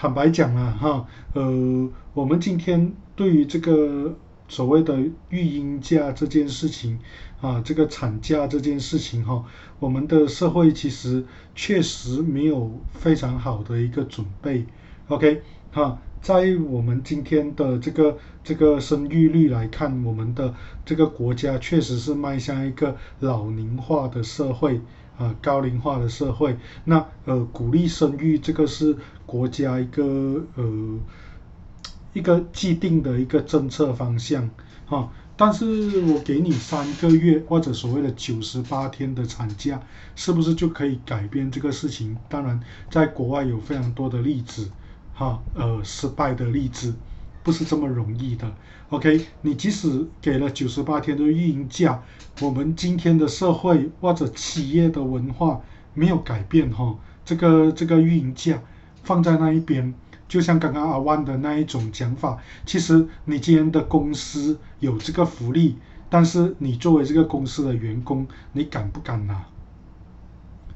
[0.00, 4.16] 坦白讲了哈，呃，我们今天对于这个
[4.48, 6.98] 所谓的育婴假这件事情
[7.42, 9.44] 啊，这个产假这件事情哈，
[9.78, 11.22] 我们的社会其实
[11.54, 14.64] 确实没有非常好的一个准备。
[15.08, 20.54] OK，哈，在我们今天的这个这个生育率来看，我们的
[20.86, 24.80] 这个国家确实是迈向一个老龄化的社会
[25.18, 26.56] 啊，高龄化的社会。
[26.84, 28.96] 那呃，鼓励生育这个是
[29.30, 30.98] 国家一个呃
[32.12, 34.50] 一个既定的一个政策方向
[34.86, 35.08] 哈。
[35.36, 39.80] 但是我给你三个月或者所谓的九十八天的产假，
[40.16, 42.16] 是不是就可以改变这个事情？
[42.28, 44.68] 当然，在国外有非常多的例子。
[45.14, 46.94] 哈，呃，失败的例子
[47.42, 48.50] 不是这么容易的。
[48.90, 52.02] OK，你即使给了九十八天的运营假，
[52.40, 55.60] 我们今天的社会或者企业的文化
[55.94, 56.98] 没有改变哈。
[57.24, 58.60] 这个这个运营假
[59.02, 59.94] 放在那一边，
[60.28, 69.44] 就像刚刚阿万的那一种讲法，其实你今天的公司有这个福利，但是你作为这个公司的员工，你敢不敢拿？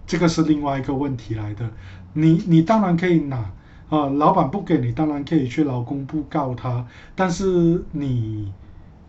[0.07, 1.71] 这个是另外一个问题来的。
[2.13, 3.53] 你你当然可以拿。
[3.91, 6.85] 啊，老板不给你，当然可以去劳工部告他，
[7.15, 8.53] 但是你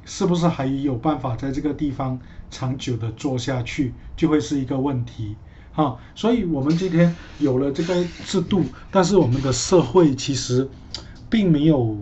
[0.04, 2.20] 是不是还有办法在这个地方
[2.52, 5.38] 长久的做下去，就会是一个问题。
[5.76, 10.68] 啊，所以我们今天有了这个制度，但是我们的社会其实
[11.30, 11.98] 并没有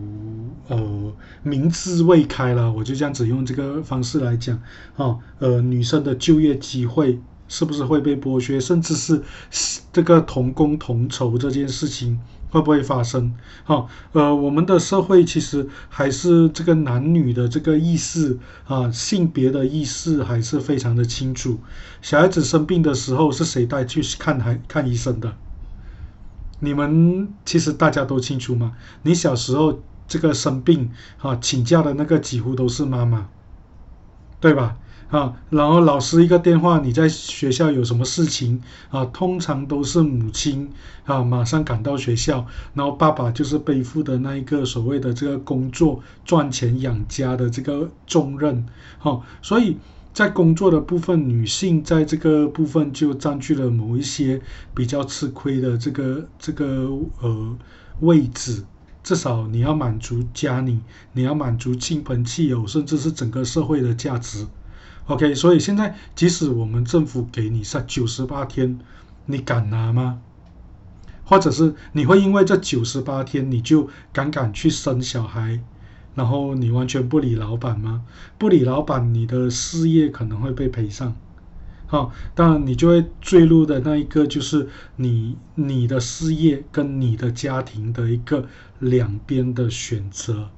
[0.68, 4.56] 呃明智未开了，我就这样子用这个方式来讲，
[4.96, 9.22] 啊，呃，女生的就业机会是不是会被剥削，甚至是
[9.92, 12.20] 这个同工同酬这件事情。
[12.54, 13.34] 会不会发生？
[13.64, 18.38] 好，呃，我们的社会其实还是这个男女的这个意识
[18.68, 21.60] 啊，性别的意识还是非常的清楚。
[22.00, 25.36] 小孩子生病的时候是谁带去看还看医生的？
[26.60, 28.74] 你们其实大家都清楚嘛？
[29.02, 30.92] 你小时候这个生病
[31.24, 33.30] 啊，请假的那个几乎都是妈妈，
[34.40, 34.78] 对吧？
[35.14, 39.06] 啊，然后老师一个电话，你在学校有什么事情啊？
[39.06, 40.68] 通常都是母亲
[41.06, 48.66] 啊，马上赶到学校，然后爸爸就是背负的那一个所谓的这个工作赚钱养家的这个重任，
[48.98, 49.78] 好，所以
[50.14, 54.42] 在工作的部分，女性在这个部分就占据了某一些
[54.74, 56.90] 比较吃亏的这个这个
[57.22, 57.56] 呃
[58.00, 58.64] 位置，
[59.04, 60.80] 至少你要满足家里，
[61.12, 64.48] 你要满足亲朋戚友，甚至是整个社会的价值。
[65.08, 68.80] OK，所以现在即使我们政府给你上九十八天，
[69.26, 70.22] 你敢拿吗？
[71.26, 75.62] 或者是你会因为这九十八天你就敢敢去生小孩，
[76.16, 78.04] 然后你完全不理老板吗？
[78.38, 81.16] 不理老板，你的事业可能会被赔上。
[81.86, 88.48] 好，当然你就会坠入的那一个就是你你的事业跟你的家庭的一个
[88.80, 90.50] 两边的选择。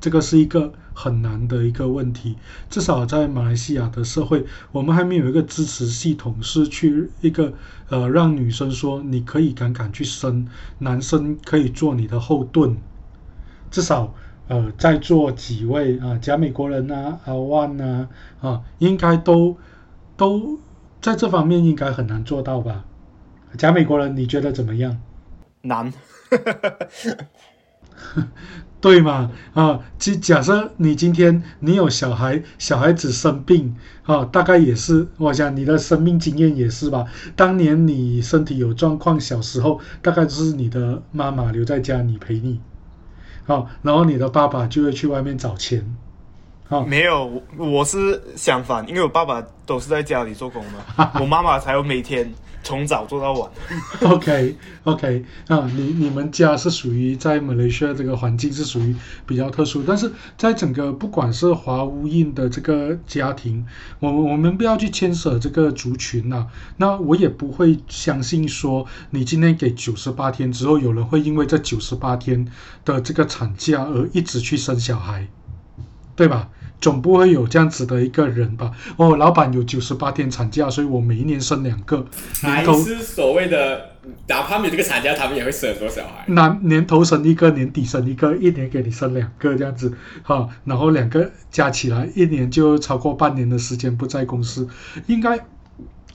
[0.00, 2.36] 这个是一个很难的一个问题，
[2.70, 7.52] 至少在马来西亚的社会，我们还没有一个支持系统，是去一个
[7.88, 10.46] 呃让女生说你可以敢敢去生，
[10.78, 12.78] 男生可以做你的后盾。
[13.70, 14.14] 至少
[14.46, 18.08] 呃在座几位啊，假美国人啊，阿万呐
[18.40, 19.56] 啊，应该都
[20.16, 20.60] 都
[21.02, 22.84] 在这方面应该很难做到吧？
[23.58, 25.00] 假美国人你觉得怎么样？
[25.62, 25.92] 难。
[28.84, 29.80] 对嘛啊？
[29.98, 37.06] 假假设你今天你有小孩，小孩子生病啊，大概也是，我想你的生命经验也是吧。
[37.34, 42.60] 当年你身体有状况，小时候大概就是你的妈妈留在家里陪你，
[43.46, 45.96] 好，然后你的爸爸就会去外面找钱，
[46.68, 46.82] 啊。
[46.82, 52.30] 没有，我是相反，因为我爸爸都是在家里做工的，我妈妈才有每天。
[52.64, 53.50] 从早做到晚。
[54.00, 58.96] OK，OK 啊，你你们家是属于在马来西亚这个环境是属于
[59.26, 63.64] 比较特殊，但是在整个不管是华乌印的这个家庭，
[64.00, 66.48] 我我们不要去牵涉这个族群呐。
[66.78, 72.48] 那我也不会相信说你今天给九十八天之后，有人会因为这九十八天
[72.84, 75.28] 的这个产假而一直去生小孩，
[76.16, 76.48] 对吧？
[76.84, 78.70] 总不会有这样子的一个人吧？
[78.98, 82.04] 哦，老板有九十八天产假，所以我每一年生两个。
[82.42, 83.92] 还是所谓的，
[84.26, 86.26] 哪怕没有这个产假，他们也会生很多小孩。
[86.26, 94.68] 那年头生一个，年底生一个，一年给你生两个这样子，哈，然后两个加起来，一年就超过半年的时间不在公司，
[95.06, 95.40] 应该。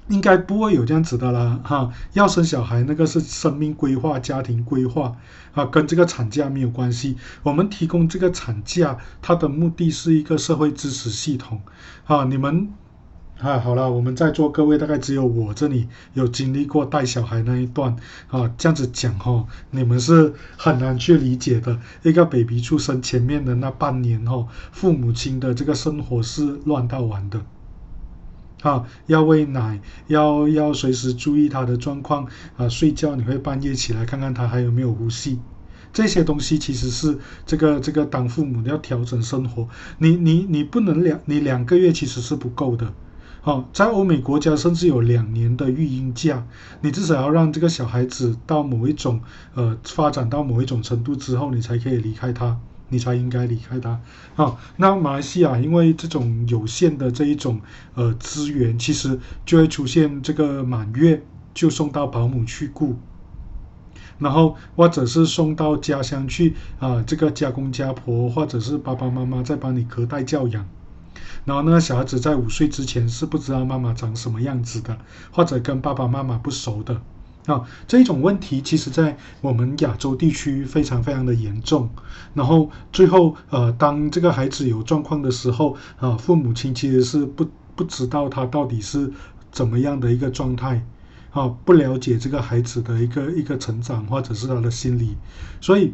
[0.10, 5.16] 应该不会有这样子的啦，哈，要生小孩那个是生命规划、家庭规划
[5.54, 7.16] 啊，跟这个产假没有关系。
[7.44, 11.62] 我们提供这个产假，它的目的是一个社会支持系统，
[12.06, 12.70] 啊，你们
[13.38, 17.96] 啊，好了，我们在座各位大概只有我这里有经历过带小孩那一段，
[18.30, 21.80] 啊，这样子讲哈，你们是很难去理解的。
[22.02, 27.40] 一个 baby 出生前面的那半年哈，父母亲的这个生活是乱到完的。
[28.62, 32.68] 啊，要喂奶，要要随时注意他的状况啊。
[32.68, 35.40] 睡觉你会半夜起来看看他还有没有呼吸，
[35.94, 42.94] 这些东西其实是这个这个当父母要调整生活，你你你不能两你两个月其实是不够的。
[43.44, 46.46] 哦，在欧美国家甚至有两年的育婴假，
[46.82, 49.22] 你至少要让这个小孩子到某一种
[49.54, 52.60] 呃发展到某一种程度之后，你才可以离开他，
[52.90, 54.02] 你才应该离开他。
[54.36, 57.62] 啊，那马来西亚因为这种有限的这一种
[57.96, 61.24] 呃资源，其实就会出现这个满月
[61.54, 62.96] 就送到保姆去雇，
[64.18, 70.68] 然后或者是送到家乡去啊，这个家公家婆或者是爸爸妈妈在帮你隔代教养。
[71.46, 74.98] 然后那个小孩子在五岁之前是不知道妈妈长什么样子的，
[75.32, 77.02] 或者跟爸爸妈妈不熟的
[77.50, 81.90] 啊，这种问题其实在我们亚洲地区非常非常的严重。
[82.36, 89.12] 然后最后呃，当这个孩子有状况的时候啊，父母亲其实是不不知道他到底是
[89.52, 90.86] 怎么样的一个状态
[91.32, 95.18] 啊，不了解这个孩子的一个一个成长或者是他的心理，
[95.60, 95.94] 所以。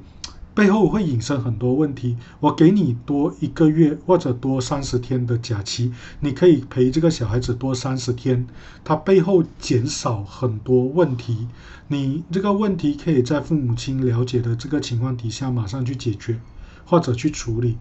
[0.56, 2.16] 背后会引申很多问题。
[2.40, 5.92] 我给你多一个月或者多三十天的假期，
[6.22, 8.48] 你可以陪这个小孩子多三十天，
[8.86, 11.50] 他背后减少很多问题。
[11.90, 16.40] 你这个问题可以在父母亲了解的这个情况底下马上去解决，
[16.86, 17.78] 或者去处理。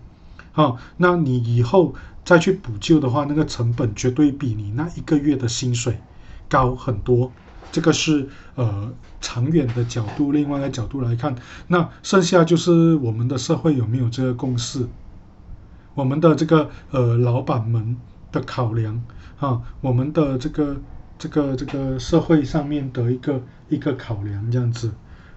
[0.51, 1.95] 好，那你以后
[2.25, 6.01] 再去补救的话，那个成本绝对比你那一个月的薪水
[6.49, 7.31] 高很多。
[7.75, 11.35] 这个是呃长远的角度，另外一个角度来看，
[11.67, 14.87] 那剩下就是我们的社会有没有这个共识，
[15.97, 17.97] 我们的这个呃老板们
[18.31, 19.03] 的考量
[19.41, 20.77] 啊，我们的这个
[21.19, 24.93] 这个这个社会上面的一个一个考量这样子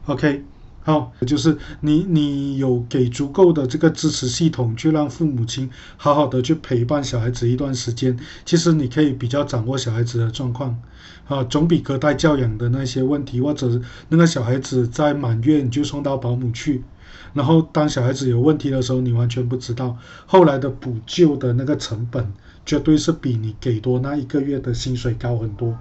[0.06, 0.46] ，OK。
[0.88, 8.18] 好，就是你你有给足够的这个支持系统，去让父母亲好好的去陪伴小孩子一段时间。
[8.46, 10.80] 其实你可以比较掌握小孩子的状况，
[11.28, 16.84] 啊，总比隔代教养的那些问题，或者那个小孩子在满月你就送到保姆去，
[17.34, 22.34] 然后当小孩子有问题的时候，你完全不知道，后来的补救的那个成本，
[22.66, 25.78] 绝对是比你给多那一个月的薪水高很多。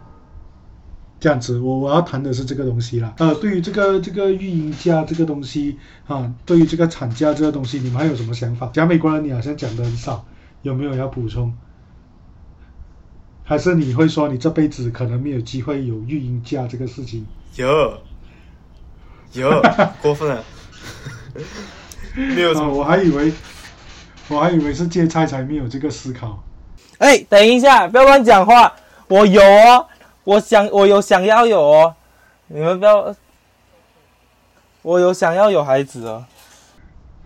[1.18, 3.14] 这样子，我我要谈的是这个东西啦。
[3.16, 8.68] 呃，对于这个这个育婴假这个东西啊，对于这个产假这个东西，你们还有什么想法？
[8.74, 10.26] 讲美国人，你好像讲的很少，
[10.61, 11.55] 有没有要补充？
[13.49, 17.24] 还是你会说你这辈子可能没有机会有育婴假这个事情？
[17.55, 17.99] 有，
[19.32, 19.62] 有，
[20.03, 20.44] 过分了。
[22.14, 23.32] 没有什么，我还以为
[24.28, 26.42] 我还以为是芥菜才没有这个思考。
[26.99, 28.74] 哎，等一下，不要乱讲话，
[29.07, 29.86] 我有哦。
[30.24, 31.94] 我想，我有想要有哦，
[32.49, 33.14] 你们不要，
[34.82, 36.24] 我有想要有孩子哦。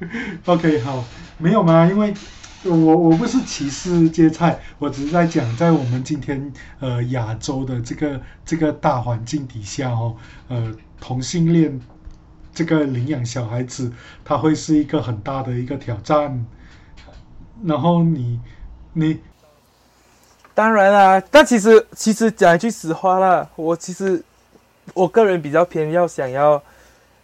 [0.45, 1.03] OK，好，
[1.39, 1.87] 没有吗？
[1.91, 2.13] 因为
[2.65, 10.15] 我我不是歧视芥菜，我只是在讲，在我们今天呃亚洲的这个这个大环境底下哦，
[10.49, 11.81] 呃同性恋
[12.53, 13.91] 这个领养小孩子，
[14.25, 16.45] 他会是一个很大的一个挑战。
[17.65, 18.41] 然后你
[18.93, 19.21] 你。
[20.53, 24.23] 当然啦，但其实其实讲一句实话啦，我其实
[24.93, 26.63] 我个人比较偏要想要，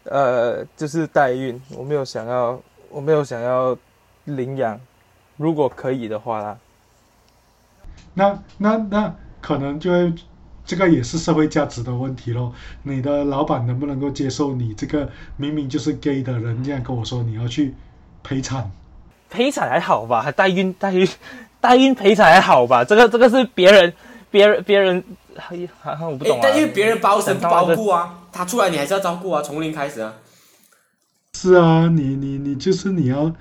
[0.04, 2.58] 呃，就是代孕，我没有想要，
[2.88, 3.76] 我没有想要
[4.24, 4.80] 领养，
[5.36, 6.58] 如果可以的话啦。
[8.14, 10.12] 那那那可能就会
[10.64, 12.52] 这个也是社会价值的问题咯。
[12.82, 17.74] 你的老板能不能够接受你这个明明就是 gay 的人这样跟我说你要去
[18.22, 18.70] 陪产？
[19.28, 21.06] 陪产还好吧，还代孕代孕。
[21.58, 22.84] 代孕陪产还好吧？
[22.84, 23.92] 这个这个是别人，
[24.30, 25.02] 别人别人，
[26.00, 26.40] 我不懂啊。
[26.42, 30.14] 但因为别人包生不包顾啊，他出来你还是要照顾啊，从零开始啊。
[31.32, 33.32] 是啊，你你你就是你要，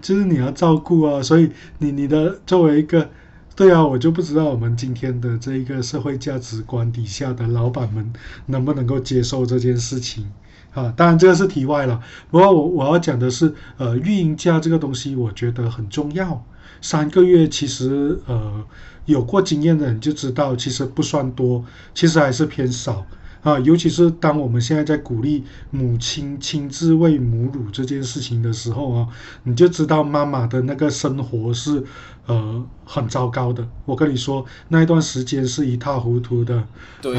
[0.00, 3.10] 就是你要照顾啊，所以你你的作为一个，
[3.54, 8.12] 对啊，我就不知道我们今天的这一个社会价值观底下的老板们
[8.46, 10.30] 能不能够接受这件事情
[10.72, 10.92] 啊？
[10.96, 12.00] 当然这个是题外了。
[12.30, 16.44] 不过我我要讲的是，呃，运营价这个东西，我觉得很重要。
[16.80, 18.64] 三个月其实，呃，
[19.04, 21.62] 有过经验的人就知道，其实不算多，
[21.94, 23.04] 其实还是偏少
[23.42, 23.58] 啊。
[23.60, 29.08] 尤其是当我们现在在鼓励母亲亲自喂母乳这件事情的时候啊，
[29.44, 31.82] 你就知道妈妈的那个生活是，
[32.26, 33.66] 呃，很糟糕的。
[33.84, 36.62] 我跟你说，那一段时间是一塌糊涂的。
[37.02, 37.16] 对，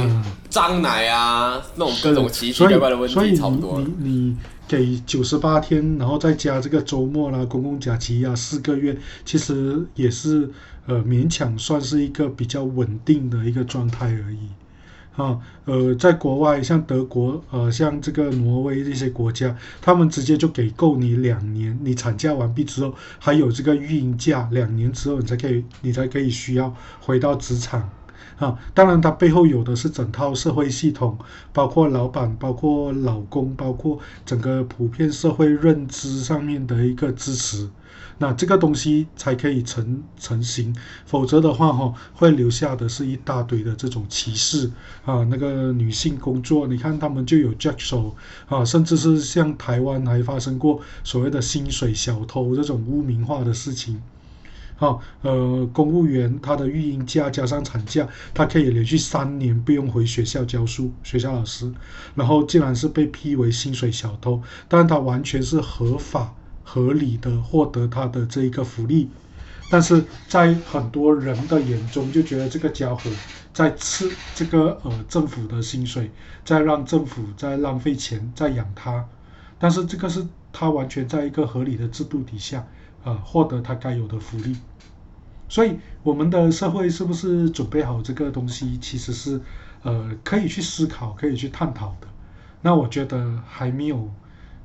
[0.50, 3.82] 胀奶啊，那种各种奇奇怪怪的问题差不多。
[3.82, 4.38] 你你。
[4.68, 10.50] 给九十八天，然后再加这个周末啦、公共假期啊，四个月，其实也是
[10.86, 14.48] 呃勉强算是一个比较稳定的一个状态而已。
[15.16, 27.90] 啊，呃，在国外像德国、呃像这个挪威这些国家，他们直接就给够你两年，你产假完毕之后，还有这个育婴假，两年之后你才可以，你才可以需要回到职场。
[28.38, 31.16] 啊，当然，它背后有的是整套社会系统，
[31.54, 37.70] 包括老板、包括老公、包括整个普遍社会认知上面的一个支持，
[38.22, 40.76] 那这个东西才可以成成型，
[41.08, 44.70] 否则的话，哈，会留下的是一大堆的这种歧视
[45.04, 45.24] 啊。
[45.24, 48.16] 那个女性工作，你看他们就有 jack 手
[48.48, 54.00] 啊，甚至是像台湾还发生过所谓的薪水小偷这种污名化的事情。
[54.78, 61.72] 啊，呃，公务员他的育婴假加上产假，他可以连续三年不用回学校教书，学校老师，
[62.14, 66.34] 然后竟然是被批为薪水小偷，但他完全是合法
[66.74, 69.10] 合理的获得他的这一个福利，
[69.70, 73.12] 但是在很多人的眼中就觉得这个家伙
[73.52, 76.10] 在吃这个呃政府的薪水，
[76.46, 79.06] 在让政府在浪费钱在养他，
[79.60, 82.66] 但是这个是他完全在一个合理的制度底下
[83.04, 84.56] 啊获得他该有的福利。
[85.50, 89.42] 所以，我们的社会是不是准备好这个东西，其实是，
[89.84, 92.08] 呃，可以去思考、可以去探讨的。
[92.62, 94.10] 那我觉得还没有，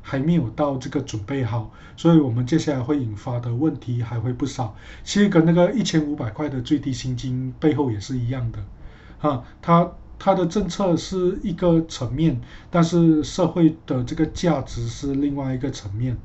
[0.08, 4.76] 还没有到这个准备好，所以我们接下来会引发的问题还会不少。
[5.02, 12.40] 其实跟那个一千五百块的最低薪金背后也是一样的，啊，它它的政策是一个层面，
[12.70, 16.16] 但是社会的这个价值是另外一个层面。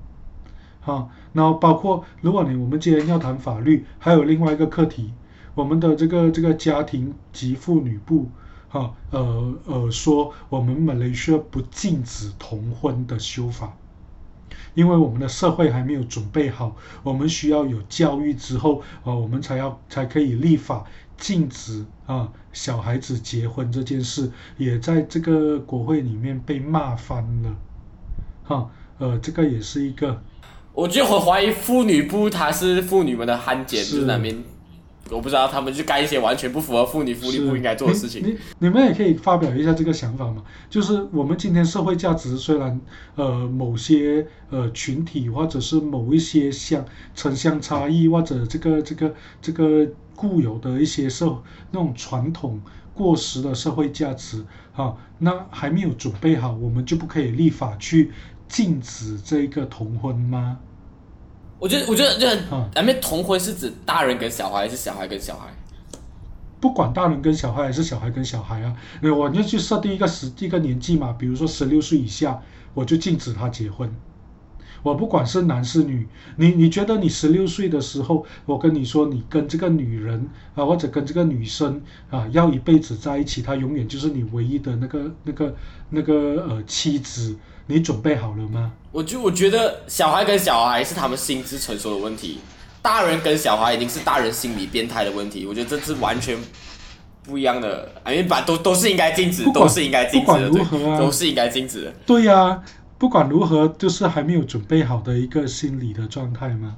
[0.86, 5.11] 啊，然后包括如果你我们今天要谈法律，还有另外一个课题，
[5.55, 8.29] 我们的这个这个家庭及妇女部，
[8.72, 13.76] 哈，呃呃说我们马来西亚不禁止同婚的修法，
[14.74, 20.86] 因为我们的社会还没有准备好，我们需要有教育之后，啊，我们才要才可以立法
[21.17, 27.55] 禁止啊小孩子结婚这件事，也在这个国会里面被骂翻了，
[28.43, 28.69] 哈，
[28.99, 30.24] 呃，这个也是一个。
[30.74, 34.41] 我就很怀疑妇女部它是妇女们的汉奸，是那边，
[35.12, 38.26] 我不知道他们去干一些完全不符合妇女福利部应该做的事情。
[38.26, 40.41] 你你们也可以发表一下这个想法嘛？
[40.70, 42.80] 就是我们今天社会价值虽然
[43.16, 46.84] 呃某些呃群体或者是某一些相
[47.14, 51.36] 城乡差异或者这个这个这个固有的一些社
[51.72, 52.62] 那种传统
[52.93, 54.43] 过时的社会价值
[54.74, 58.12] 啊，那还没有准备好，我们就不可以立法去。
[58.47, 60.59] 禁止这个同婚吗？
[61.62, 62.28] 我觉得，我觉得就
[62.74, 65.47] 咱们同婚是指大人跟小孩，还是小孩跟小孩？
[66.59, 68.76] 不管大人跟小孩，还是小孩跟小孩啊，
[69.16, 72.41] 我就去设定一个时一个年纪嘛，比如说十六岁以下，
[72.74, 73.93] 我就禁止他结婚。
[74.82, 76.07] 我不管是男是女，
[76.38, 85.55] 你你觉得你十六岁的时候，我跟你说，你跟这个女人啊，或者跟这个女生啊，要一辈子在一起，她永远就是你唯一的那个那个
[85.91, 87.36] 那个呃妻子。
[87.68, 88.72] 你准备好了吗？
[88.91, 92.39] 我就我觉得小孩跟小孩是他们心智成熟的问题，
[92.82, 95.45] 大人跟小孩已经是大人心理变态的问题。
[95.45, 96.38] 我觉得这是完全
[97.24, 101.93] 不一样的，因为把都都是应该禁止，都是应该禁止的，都是应该禁止的。
[102.05, 102.62] 对呀，
[102.97, 106.76] 不管如何，就是还没有准备好的一个心理的状态嘛。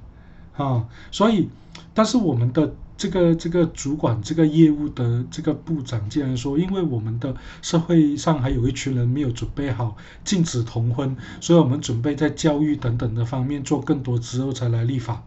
[0.56, 1.50] 啊，所以，
[1.94, 2.74] 但是我们的。
[2.96, 15.24] 这个这个主管这个业务的这个部长竟然说，因为我们的社会上还有一群人没有准备好禁止同婚，所以我们准备在教育等等的方面做更多之后才来立法，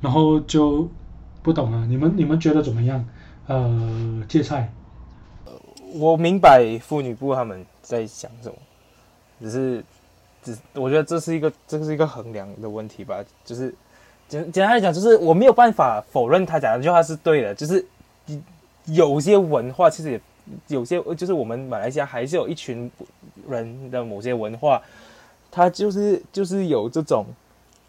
[0.00, 0.88] 然后就
[1.42, 3.04] 不懂啊，你们你们觉得怎么样？
[3.48, 4.72] 呃，芥菜，
[5.94, 8.54] 我明白妇女部他们在想什么，
[9.40, 9.84] 只是
[10.42, 13.74] 只我觉得这是一个这是一个衡量的问题吧，就是。
[14.28, 17.54] 简简单来讲，就是我没有办法否认他讲的这句话是对的。
[17.54, 17.84] 就是
[18.84, 20.20] 有些文化，其实也
[20.66, 22.90] 有些，就是我们马来西亚还是有一群
[23.48, 24.82] 人的某些文化，
[25.50, 27.24] 他就是就是有这种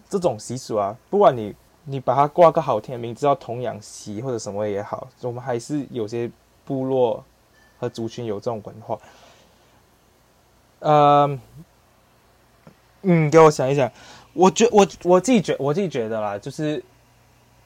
[0.10, 0.96] 这种习俗啊。
[1.10, 6.32] 不管你你把它挂个好听的名字，叫童养媳或者什么也好，我们还是有些
[6.64, 7.24] 部落
[7.80, 8.98] 和族群有这种文化。
[10.80, 11.40] 呃，
[13.02, 13.92] 嗯，给我想一想。
[14.40, 16.82] 我觉我我自己觉我自己觉得啦，就是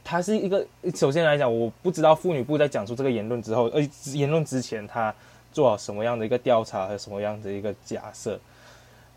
[0.04, 0.66] 他是一个
[0.96, 5.14] 首先来讲，我不知道妇女部在讲出这个言论之后，呃，言论之前他
[5.52, 8.40] 做好什么样的一个调查和什么样的一个假设，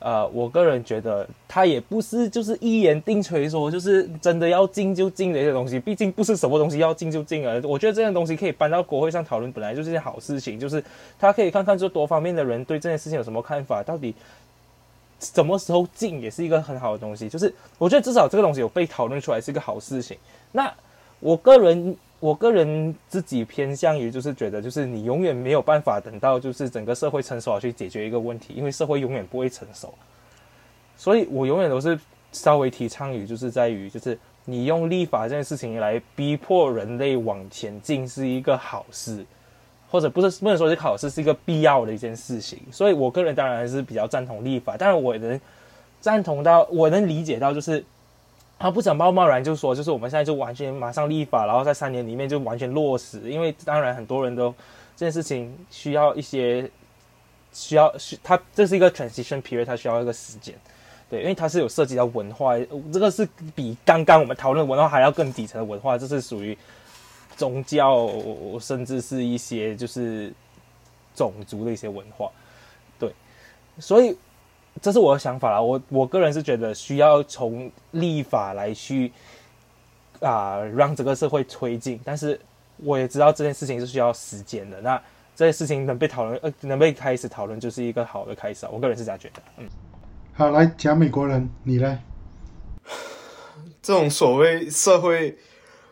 [0.00, 7.58] 呃，我个人觉得他也不是就是一言定锤说就是真的要禁就禁的一些东西，毕竟不是什么东西要禁就禁啊。
[7.64, 10.84] 我觉得这件东西可以搬到国会上讨论，本来就是件好事情，就是
[11.18, 14.14] 他可以看看就多方面的人对这件事情有什么看法，到底。
[15.18, 20.16] 什么时候进也是一个很好的东西，就是我觉得至少这个东西有被讨论出来是一个好事情。
[20.52, 20.72] 那
[21.20, 29.94] 我个人，我个人自己偏向于就是觉得，就是你永远没有办法等到就是整个社会成熟去解决一个问题，因为社会永远不会成熟。
[30.96, 31.98] 所以我永远都是
[32.32, 39.24] 稍微提倡于就是在于就是你用立法这件事情来逼迫人类往前进是一个好事，
[39.90, 42.58] 或者不是不能说是考试，是一个必要的一件事情。
[42.70, 45.40] 所以我个人当然是比较赞同立法，但是我能
[46.00, 47.84] 赞同到，我能理解到，就是
[48.58, 54.54] 他不想贸贸然就说，就是我们现在就完全马上立法，然后在三年里面就完全落实，因为当然很多人都
[54.96, 56.70] 这件事情需要一些
[57.52, 60.54] 需要需他这是一个 transition period，它需要一个时间。
[61.08, 62.58] 对，因为它是有涉及到文化，
[62.92, 66.58] 这个是比刚刚我们讨论文化还要更底层的文化，这是属于
[67.36, 68.08] 宗教，
[68.58, 70.32] 甚至是一些就是
[71.14, 72.30] 种族的一些文化。
[72.98, 73.12] 对，
[73.78, 74.16] 所以
[74.80, 75.60] 这是我的想法啦。
[75.60, 79.12] 我我个人是觉得需要从立法来去
[80.20, 82.40] 啊让整个社会推进，但是
[82.78, 84.80] 我也知道这件事情是需要时间的。
[84.80, 85.00] 那
[85.34, 88.70] 这些事情能被讨论，呃，能被开始讨论，就是一个好的开始啊。
[88.72, 89.68] 我个人是这样觉得，嗯。
[90.32, 91.98] 好，来讲美国人，你呢？
[93.82, 95.38] 这种所谓社会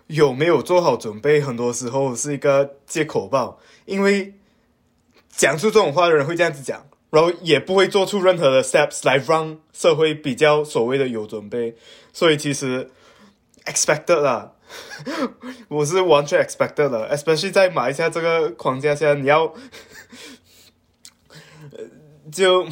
[0.06, 3.56] 有没有做好准备，很多时候是一个借口吧。
[3.84, 4.34] 因为
[5.28, 11.76] 讲出这种话的人会这样子讲，然后也不会做出任何的 steps 来让社会比较所谓的有准备。
[12.12, 12.90] 所以其实
[13.64, 14.52] expected 啦，
[15.68, 19.54] 我是完全 expected 的，especially 在马来西亚这个框架下，你要
[22.32, 22.66] 就。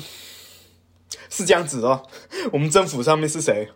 [1.34, 2.06] 是这样子哦，
[2.52, 3.70] 我们政府上面是谁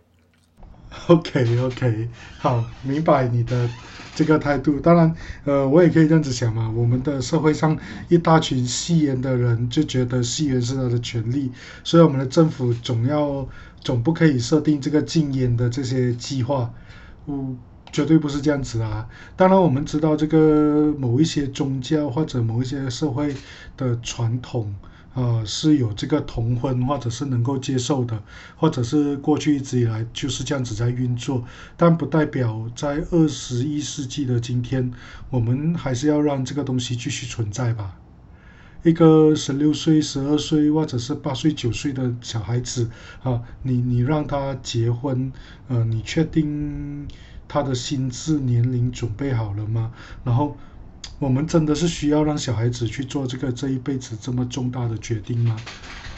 [1.09, 3.71] OK OK，好，明白你的
[4.15, 4.81] 这个态度。
[4.81, 6.69] 当然，呃，我也可以这样子想嘛。
[6.75, 7.79] 我们的社会上
[8.09, 11.53] 一大群吸烟的人就觉得吸烟是他的权利，
[11.85, 13.49] 所以我们的政府总要
[13.81, 16.75] 总不可以设定这个禁烟的这些计划。
[17.27, 17.57] 嗯，
[17.93, 19.09] 绝对不是这样子啊。
[19.37, 23.33] 当然，我们知道这个某一些宗教或者某一些社会
[23.77, 24.75] 的传统。
[25.17, 28.23] 呃，是有这个同婚，或者是能够接受的，
[28.55, 31.43] 或者是过去一直以来就是这样子在运作，
[31.75, 34.93] 但不代表在二十一世纪的今天，
[35.31, 37.99] 我们还是要让这个东西继续存在吧。
[38.83, 42.91] 一个十六岁、十二岁或者是八岁、九岁的小孩子
[43.23, 45.33] 啊，你你让他结婚，
[45.69, 47.09] 呃，你确定
[47.49, 49.93] 他的心智年龄准备好了吗？
[50.23, 50.59] 然后。
[51.19, 55.57] 我们真的是需要让小孩子去做这个这一辈子这么重大的决定吗？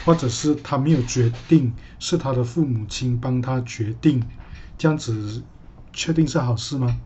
[0.05, 4.23] 或者是他没有决定，是他的父母亲帮他决定，
[4.77, 5.43] 这样子
[5.93, 6.99] 确定是好事吗？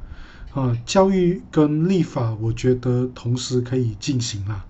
[0.53, 4.65] 啊，教育跟立法，我觉得同时可以进行啦。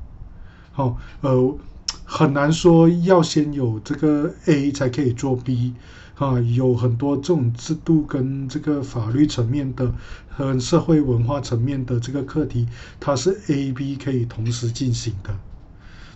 [0.71, 1.57] 好，呃，
[2.05, 5.73] 很难说要先有这个 A 才可以做 B。
[6.15, 9.91] 啊，有很多这种制度跟这个法律层面的
[10.29, 12.67] 和社会文化层面的这个课题，
[12.99, 15.35] 它是 A、B 可以同时进行的。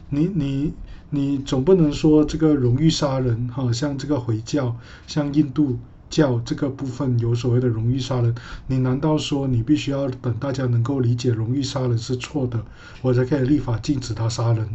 [0.09, 0.73] 你你
[1.09, 4.77] 你总不能说这个荣誉杀人，哈，像这个回教，
[5.07, 5.79] 像印度
[6.09, 8.35] 教这个部分有所谓的荣誉杀人，
[8.67, 12.63] 你难道说你必须要等大家能够理解荣誉杀人是错的，
[13.01, 14.69] 我才可以立法禁止他杀人，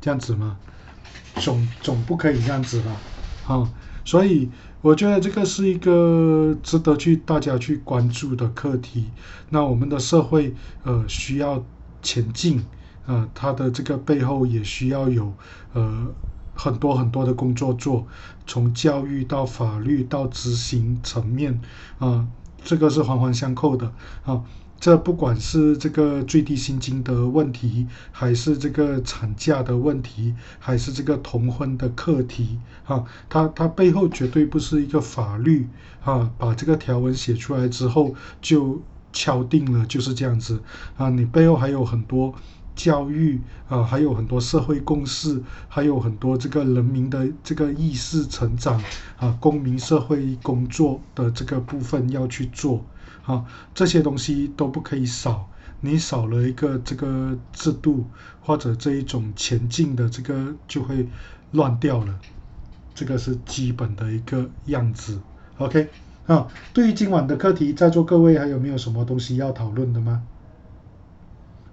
[0.00, 0.58] 这样子吗？
[1.36, 2.96] 总总不可以这样子吧，
[3.44, 3.70] 哈。
[4.04, 4.50] 所以
[4.82, 9.06] 我觉得这个是一个值得去大家去关注的课题。
[9.50, 11.64] 那我们的社会呃需要
[12.02, 12.62] 前进，
[13.06, 15.32] 呃，它的这个背后也需要有
[15.72, 16.06] 呃
[16.54, 18.06] 很多很多的工作做，
[18.46, 21.58] 从教育到法律到执行层面
[21.98, 22.26] 啊，
[22.62, 23.90] 这个是环环相扣的
[24.24, 24.42] 啊。
[24.84, 35.66] 这不管是这个最低薪金的问题，还是这个产假的问题，还是这个同婚的课题，哈，它它背后绝对不是一个法律，
[36.02, 40.60] 哈，把这个条文写出来之后就敲定了就是这样子，
[40.98, 42.34] 啊，你背后还有很多
[42.76, 48.78] 教育，啊，还有很多社会共识，还有很多这个人民的这个意识成长，
[49.16, 52.84] 啊，公民社会工作的这个部分要去做。
[53.26, 55.48] 好，这些东西都不可以少，
[55.80, 58.04] 你少了一个这个制度
[58.42, 61.08] 或者这一种前进的这个就会
[61.52, 62.20] 乱掉了，
[62.94, 65.18] 这个是基本的一个样子。
[65.56, 65.88] OK，
[66.26, 70.22] 啊，对于今晚的课题，在座各位还有没有什么东西要讨论的吗？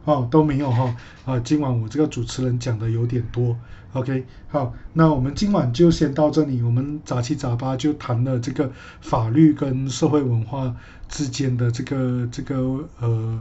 [0.05, 0.95] 哦，都没有哈，
[1.25, 3.57] 啊，今晚我这个主持人讲的有点多。
[3.93, 6.61] OK，好，那我们今晚就先到这里。
[6.61, 8.71] 我们杂七杂八就谈了这个
[9.01, 10.73] 法律跟社会文化
[11.11, 12.55] 之间的这个这个
[12.99, 13.39] 呃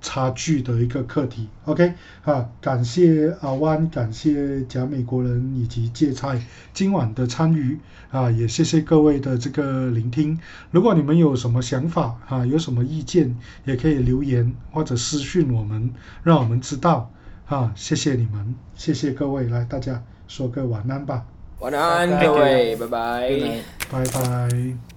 [0.00, 1.48] 差距的一个课题。
[1.64, 6.40] OK，啊，感谢阿湾，感谢假美国人以及芥菜
[6.72, 7.76] 今晚的参与
[8.12, 10.38] 啊，也谢谢各位的这个聆听。
[10.70, 15.90] 如果你们有什么想法啊，有什么意见，也可以留言或者私讯我们，
[16.22, 17.10] 让我们知道。
[17.46, 21.24] 啊，谢谢你们，谢谢各位，来大家说个晚安吧。
[21.60, 24.95] 晚安，各位，拜拜，拜拜。